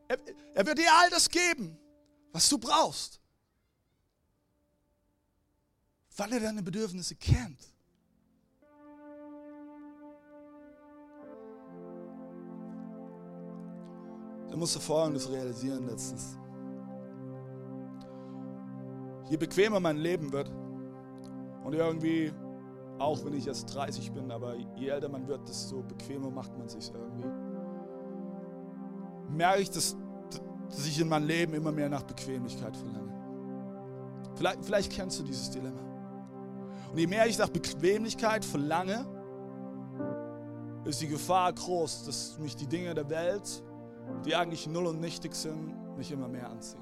Er, 0.08 0.18
er 0.54 0.66
wird 0.66 0.78
dir 0.78 0.92
all 0.92 1.10
das 1.10 1.28
geben, 1.28 1.78
was 2.32 2.48
du 2.48 2.58
brauchst. 2.58 3.20
Weil 6.16 6.32
er 6.32 6.40
deine 6.40 6.62
Bedürfnisse 6.62 7.16
kennt. 7.16 7.60
Ich 14.56 14.58
musste 14.58 14.80
Folgendes 14.80 15.30
realisieren 15.30 15.86
letztens. 15.86 16.38
Je 19.28 19.36
bequemer 19.36 19.80
mein 19.80 19.98
Leben 19.98 20.32
wird 20.32 20.50
und 21.62 21.74
irgendwie, 21.74 22.32
auch 22.98 23.22
wenn 23.22 23.34
ich 23.34 23.46
erst 23.46 23.74
30 23.74 24.12
bin, 24.12 24.30
aber 24.30 24.56
je 24.76 24.88
älter 24.88 25.10
man 25.10 25.28
wird, 25.28 25.46
desto 25.46 25.82
bequemer 25.82 26.30
macht 26.30 26.56
man 26.56 26.70
sich 26.70 26.90
irgendwie. 26.90 27.28
Merke 29.28 29.60
ich, 29.60 29.68
dass, 29.68 29.94
dass 30.70 30.86
ich 30.86 30.98
in 31.02 31.10
meinem 31.10 31.26
Leben 31.26 31.52
immer 31.52 31.70
mehr 31.70 31.90
nach 31.90 32.04
Bequemlichkeit 32.04 32.74
verlange. 32.78 33.12
Vielleicht, 34.36 34.64
vielleicht 34.64 34.90
kennst 34.90 35.18
du 35.18 35.22
dieses 35.22 35.50
Dilemma. 35.50 35.82
Und 36.92 36.96
je 36.98 37.06
mehr 37.06 37.26
ich 37.26 37.36
nach 37.36 37.50
Bequemlichkeit 37.50 38.42
verlange, 38.42 39.04
ist 40.86 41.02
die 41.02 41.08
Gefahr 41.08 41.52
groß, 41.52 42.06
dass 42.06 42.38
mich 42.38 42.56
die 42.56 42.66
Dinge 42.66 42.94
der 42.94 43.10
Welt 43.10 43.62
die 44.24 44.34
eigentlich 44.34 44.66
null 44.66 44.86
und 44.86 45.00
nichtig 45.00 45.34
sind, 45.34 45.96
mich 45.96 46.10
immer 46.10 46.28
mehr 46.28 46.48
anziehen. 46.48 46.80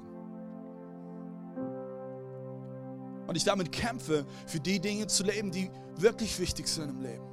Und 3.27 3.35
ich 3.35 3.43
damit 3.43 3.71
kämpfe, 3.71 4.25
für 4.45 4.59
die 4.59 4.79
Dinge 4.79 5.07
zu 5.07 5.23
leben, 5.23 5.51
die 5.51 5.71
wirklich 5.97 6.39
wichtig 6.39 6.67
sind 6.67 6.89
im 6.89 7.01
Leben. 7.01 7.25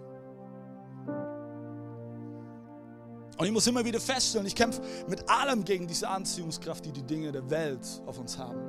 Und 3.38 3.46
ich 3.46 3.52
muss 3.52 3.66
immer 3.66 3.84
wieder 3.84 4.00
feststellen, 4.00 4.46
ich 4.46 4.54
kämpfe 4.54 4.80
mit 5.08 5.28
allem 5.28 5.64
gegen 5.64 5.86
diese 5.86 6.08
Anziehungskraft, 6.08 6.84
die 6.84 6.92
die 6.92 7.02
Dinge 7.02 7.32
der 7.32 7.48
Welt 7.50 8.02
auf 8.06 8.18
uns 8.18 8.38
haben. 8.38 8.60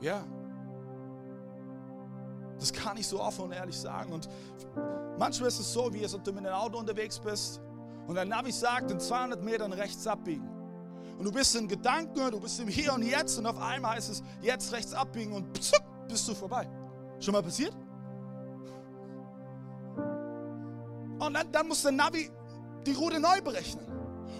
Ja. 0.00 0.24
Das 2.58 2.72
kann 2.72 2.96
ich 2.96 3.06
so 3.06 3.20
offen 3.20 3.46
und 3.46 3.52
ehrlich 3.52 3.78
sagen. 3.78 4.12
Und 4.12 4.28
manchmal 5.18 5.48
ist 5.48 5.58
es 5.58 5.72
so, 5.72 5.92
wie 5.92 6.02
als 6.02 6.14
ob 6.14 6.24
du 6.24 6.32
mit 6.32 6.46
einem 6.46 6.54
Auto 6.54 6.78
unterwegs 6.78 7.18
bist 7.18 7.60
und 8.06 8.14
dein 8.14 8.28
Navi 8.28 8.52
sagt, 8.52 8.90
in 8.90 9.00
200 9.00 9.42
Metern 9.42 9.72
rechts 9.72 10.06
abbiegen. 10.06 10.48
Und 11.18 11.24
du 11.24 11.32
bist 11.32 11.54
in 11.54 11.68
Gedanken, 11.68 12.30
du 12.30 12.40
bist 12.40 12.58
im 12.60 12.68
Hier 12.68 12.92
und 12.92 13.02
Jetzt 13.02 13.38
und 13.38 13.46
auf 13.46 13.58
einmal 13.58 13.96
heißt 13.96 14.10
es, 14.10 14.22
jetzt 14.42 14.72
rechts 14.72 14.92
abbiegen 14.92 15.32
und 15.32 15.52
pzuck, 15.52 15.82
bist 16.08 16.26
du 16.28 16.34
vorbei. 16.34 16.68
Schon 17.20 17.32
mal 17.32 17.42
passiert? 17.42 17.74
Und 21.18 21.34
dann, 21.34 21.50
dann 21.52 21.68
muss 21.68 21.82
der 21.82 21.92
Navi 21.92 22.30
die 22.84 22.92
Route 22.92 23.20
neu 23.20 23.40
berechnen. 23.40 23.86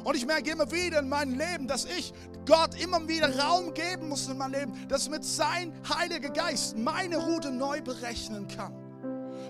Und 0.03 0.17
ich 0.17 0.27
merke 0.27 0.51
immer 0.51 0.71
wieder 0.71 0.99
in 0.99 1.09
meinem 1.09 1.39
Leben, 1.39 1.67
dass 1.67 1.85
ich 1.87 2.13
Gott 2.45 2.79
immer 2.83 3.07
wieder 3.09 3.39
Raum 3.39 3.73
geben 3.73 4.09
muss 4.09 4.29
in 4.29 4.37
meinem 4.37 4.53
Leben, 4.53 4.89
dass 4.89 5.09
mit 5.09 5.25
sein 5.25 5.73
Heiliger 5.89 6.29
Geist 6.29 6.77
meine 6.77 7.17
Route 7.17 7.51
neu 7.51 7.81
berechnen 7.81 8.47
kann. 8.49 8.75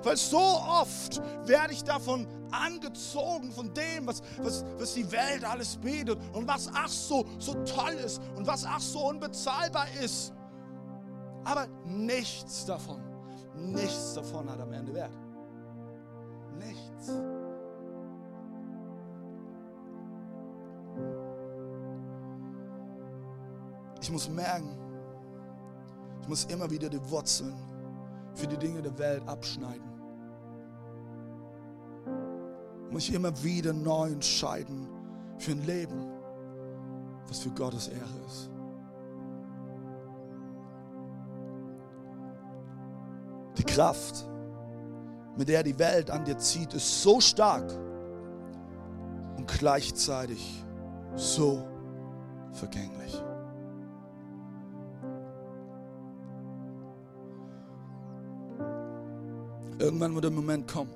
Weil 0.05 0.17
so 0.17 0.39
oft 0.39 1.21
werde 1.47 1.73
ich 1.73 1.83
davon 1.83 2.29
angezogen, 2.61 3.53
von 3.53 3.73
dem, 3.75 4.07
was, 4.07 4.23
was, 4.39 4.65
was 4.79 4.95
die 4.95 5.11
Welt 5.11 5.45
alles 5.45 5.77
bietet 5.77 6.19
und 6.33 6.47
was 6.47 6.71
ach 6.73 6.89
so, 6.89 7.25
so 7.39 7.55
toll 7.65 7.95
ist 8.05 8.21
und 8.37 8.47
was 8.47 8.65
ach 8.65 8.81
so 8.81 9.09
unbezahlbar 9.09 9.87
ist. 10.03 10.33
Aber 11.45 11.67
nichts 11.85 12.65
davon, 12.65 13.03
nichts 13.55 14.15
davon 14.15 14.51
hat 14.51 14.61
am 14.61 14.73
Ende 14.73 14.95
Wert. 14.95 15.17
Nichts. 16.59 17.13
Ich 24.01 24.11
muss 24.11 24.29
merken, 24.29 24.79
ich 26.23 26.29
muss 26.29 26.45
immer 26.45 26.71
wieder 26.71 26.89
die 26.89 27.11
Wurzeln 27.11 27.55
für 28.35 28.47
die 28.47 28.57
Dinge 28.57 28.83
der 28.83 28.97
Welt 28.99 29.27
abschneiden 29.27 29.94
muss 32.95 33.09
ich 33.09 33.15
immer 33.17 33.43
wieder 33.43 33.73
neu 33.73 34.07
entscheiden 34.07 34.89
für 35.39 35.51
ein 35.51 35.67
Leben, 35.67 36.07
was 37.27 37.41
für 37.41 37.51
Gottes 37.51 37.89
Ehre 37.89 38.05
ist. 38.25 38.49
Die 43.59 43.65
Kraft, 43.65 44.25
mit 45.37 45.49
der 45.49 45.65
die 45.65 45.77
Welt 45.77 46.09
an 46.09 46.25
dir 46.25 46.39
zieht, 46.39 46.73
ist 46.73 47.03
so 47.03 47.21
stark 47.21 47.69
und 49.39 49.49
gleichzeitig 49.49 50.65
so 51.17 51.67
vergänglich. 52.53 53.21
Irgendwann 59.81 60.15
wird 60.15 60.23
der 60.23 60.31
Moment 60.31 60.71
kommen, 60.71 60.95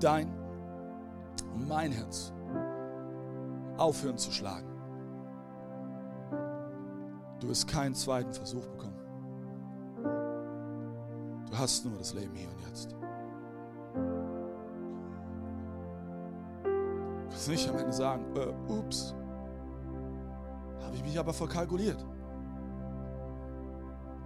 dein 0.00 0.28
und 1.54 1.68
mein 1.68 1.92
Herz 1.92 2.32
aufhören 3.76 4.18
zu 4.18 4.30
schlagen. 4.32 4.68
Du 7.40 7.48
wirst 7.48 7.66
keinen 7.68 7.94
zweiten 7.94 8.32
Versuch 8.32 8.66
bekommen. 8.66 8.98
Du 11.50 11.58
hast 11.58 11.84
nur 11.84 11.96
das 11.98 12.14
Leben 12.14 12.34
hier 12.34 12.48
und 12.48 12.60
jetzt. 12.68 12.92
Du 16.62 17.28
kannst 17.28 17.48
nicht 17.48 17.68
am 17.68 17.78
Ende 17.78 17.92
sagen, 17.92 18.24
äh, 18.36 18.72
ups, 18.72 19.14
habe 20.82 20.94
ich 20.94 21.02
mich 21.02 21.18
aber 21.18 21.32
verkalkuliert. 21.32 22.04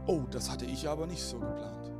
Oh, 0.06 0.22
das 0.30 0.50
hatte 0.50 0.66
ich 0.66 0.88
aber 0.88 1.06
nicht 1.06 1.22
so 1.22 1.38
geplant. 1.38 1.93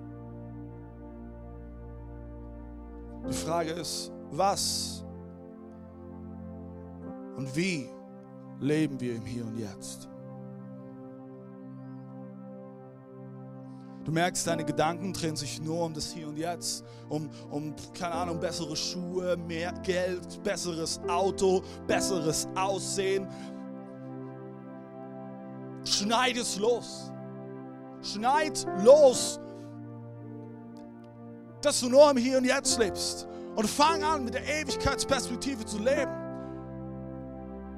Die 3.29 3.33
Frage 3.33 3.71
ist, 3.71 4.13
was 4.31 5.05
und 7.37 7.55
wie 7.57 7.89
leben 8.61 9.01
wir 9.01 9.17
im 9.17 9.25
Hier 9.25 9.45
und 9.45 9.59
Jetzt? 9.59 10.09
Du 14.05 14.13
merkst, 14.13 14.47
deine 14.47 14.65
Gedanken 14.65 15.15
drehen 15.15 15.35
sich 15.35 15.63
nur 15.63 15.87
um 15.87 15.95
das 15.95 16.13
Hier 16.13 16.29
und 16.29 16.37
Jetzt, 16.37 16.85
um, 17.09 17.31
um, 17.51 17.75
keine 17.99 18.15
Ahnung, 18.15 18.39
bessere 18.39 18.77
Schuhe, 18.77 19.37
mehr 19.37 19.73
Geld, 19.83 20.43
besseres 20.43 21.01
Auto, 21.09 21.63
besseres 21.87 22.47
Aussehen. 22.55 23.27
Schneid 25.85 26.37
es 26.37 26.59
los. 26.59 27.11
Schneid 28.03 28.67
los, 28.85 29.41
dass 31.65 31.81
du 31.81 31.89
nur 31.89 32.11
im 32.11 32.17
Hier 32.17 32.39
und 32.39 32.45
Jetzt 32.45 32.79
lebst. 32.79 33.27
Und 33.57 33.69
fang 33.69 34.03
an, 34.03 34.25
mit 34.25 34.35
der 34.35 34.45
Ewigkeitsperspektive 34.47 35.65
zu 35.65 35.79
leben. 35.79 36.13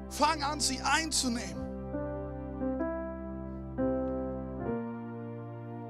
Fang 0.09 0.41
an, 0.43 0.59
sie 0.59 0.79
einzunehmen. 0.81 1.67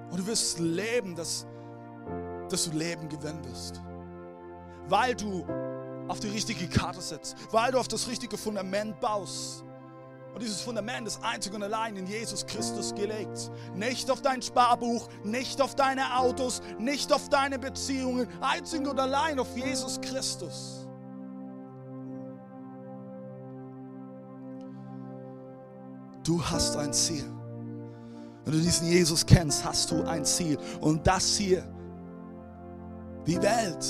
Und 0.10 0.18
du 0.18 0.28
wirst 0.28 0.60
leben, 0.60 1.16
dass, 1.16 1.46
dass 2.50 2.70
du 2.70 2.78
Leben 2.78 3.08
gewinnen 3.08 3.44
wirst. 3.46 3.82
Weil 4.88 5.16
du 5.16 5.46
auf 6.08 6.20
die 6.20 6.30
richtige 6.30 6.68
Karte 6.68 7.02
setzt, 7.02 7.36
weil 7.52 7.72
du 7.72 7.80
auf 7.80 7.88
das 7.88 8.08
richtige 8.08 8.38
Fundament 8.38 9.00
baust. 9.00 9.64
Und 10.38 10.44
dieses 10.44 10.62
Fundament 10.62 11.08
ist 11.08 11.20
einzig 11.24 11.52
und 11.56 11.64
allein 11.64 11.96
in 11.96 12.06
Jesus 12.06 12.46
Christus 12.46 12.94
gelegt. 12.94 13.50
Nicht 13.74 14.12
auf 14.12 14.22
dein 14.22 14.40
Sparbuch, 14.40 15.10
nicht 15.24 15.60
auf 15.60 15.74
deine 15.74 16.16
Autos, 16.16 16.62
nicht 16.78 17.12
auf 17.12 17.28
deine 17.30 17.58
Beziehungen, 17.58 18.28
einzig 18.40 18.88
und 18.88 19.00
allein 19.00 19.40
auf 19.40 19.58
Jesus 19.58 20.00
Christus. 20.00 20.88
Du 26.24 26.40
hast 26.46 26.78
ein 26.78 26.94
Ziel. 26.94 27.26
Wenn 28.46 28.54
du 28.54 28.60
diesen 28.60 28.90
Jesus 28.90 29.26
kennst, 29.26 29.66
hast 29.66 29.90
du 29.90 30.04
ein 30.04 30.24
Ziel. 30.24 30.60
Und 30.82 31.08
das 31.08 31.36
hier, 31.36 31.64
die 33.26 33.42
Welt, 33.42 33.88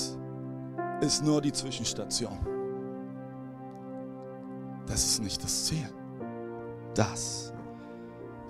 ist 1.02 1.22
nur 1.22 1.42
die 1.42 1.52
Zwischenstation. 1.52 2.38
Das 4.86 5.04
ist 5.04 5.22
nicht 5.22 5.44
das 5.44 5.66
Ziel. 5.66 5.86
Das 6.98 7.52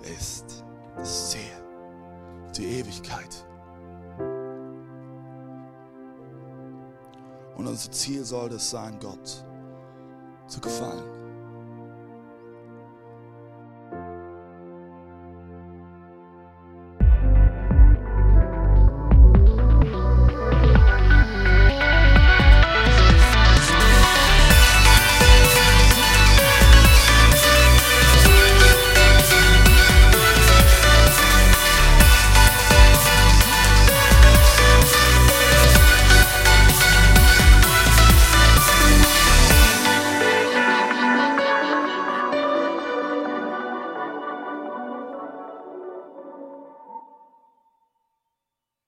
ist 0.01 0.65
das 0.97 1.29
Ziel, 1.29 1.41
die 2.57 2.79
Ewigkeit. 2.79 3.45
Und 7.55 7.67
unser 7.67 7.91
Ziel 7.91 8.25
soll 8.25 8.51
es 8.53 8.71
sein, 8.71 8.97
Gott 8.99 9.45
zu 10.47 10.59
gefallen. 10.59 11.18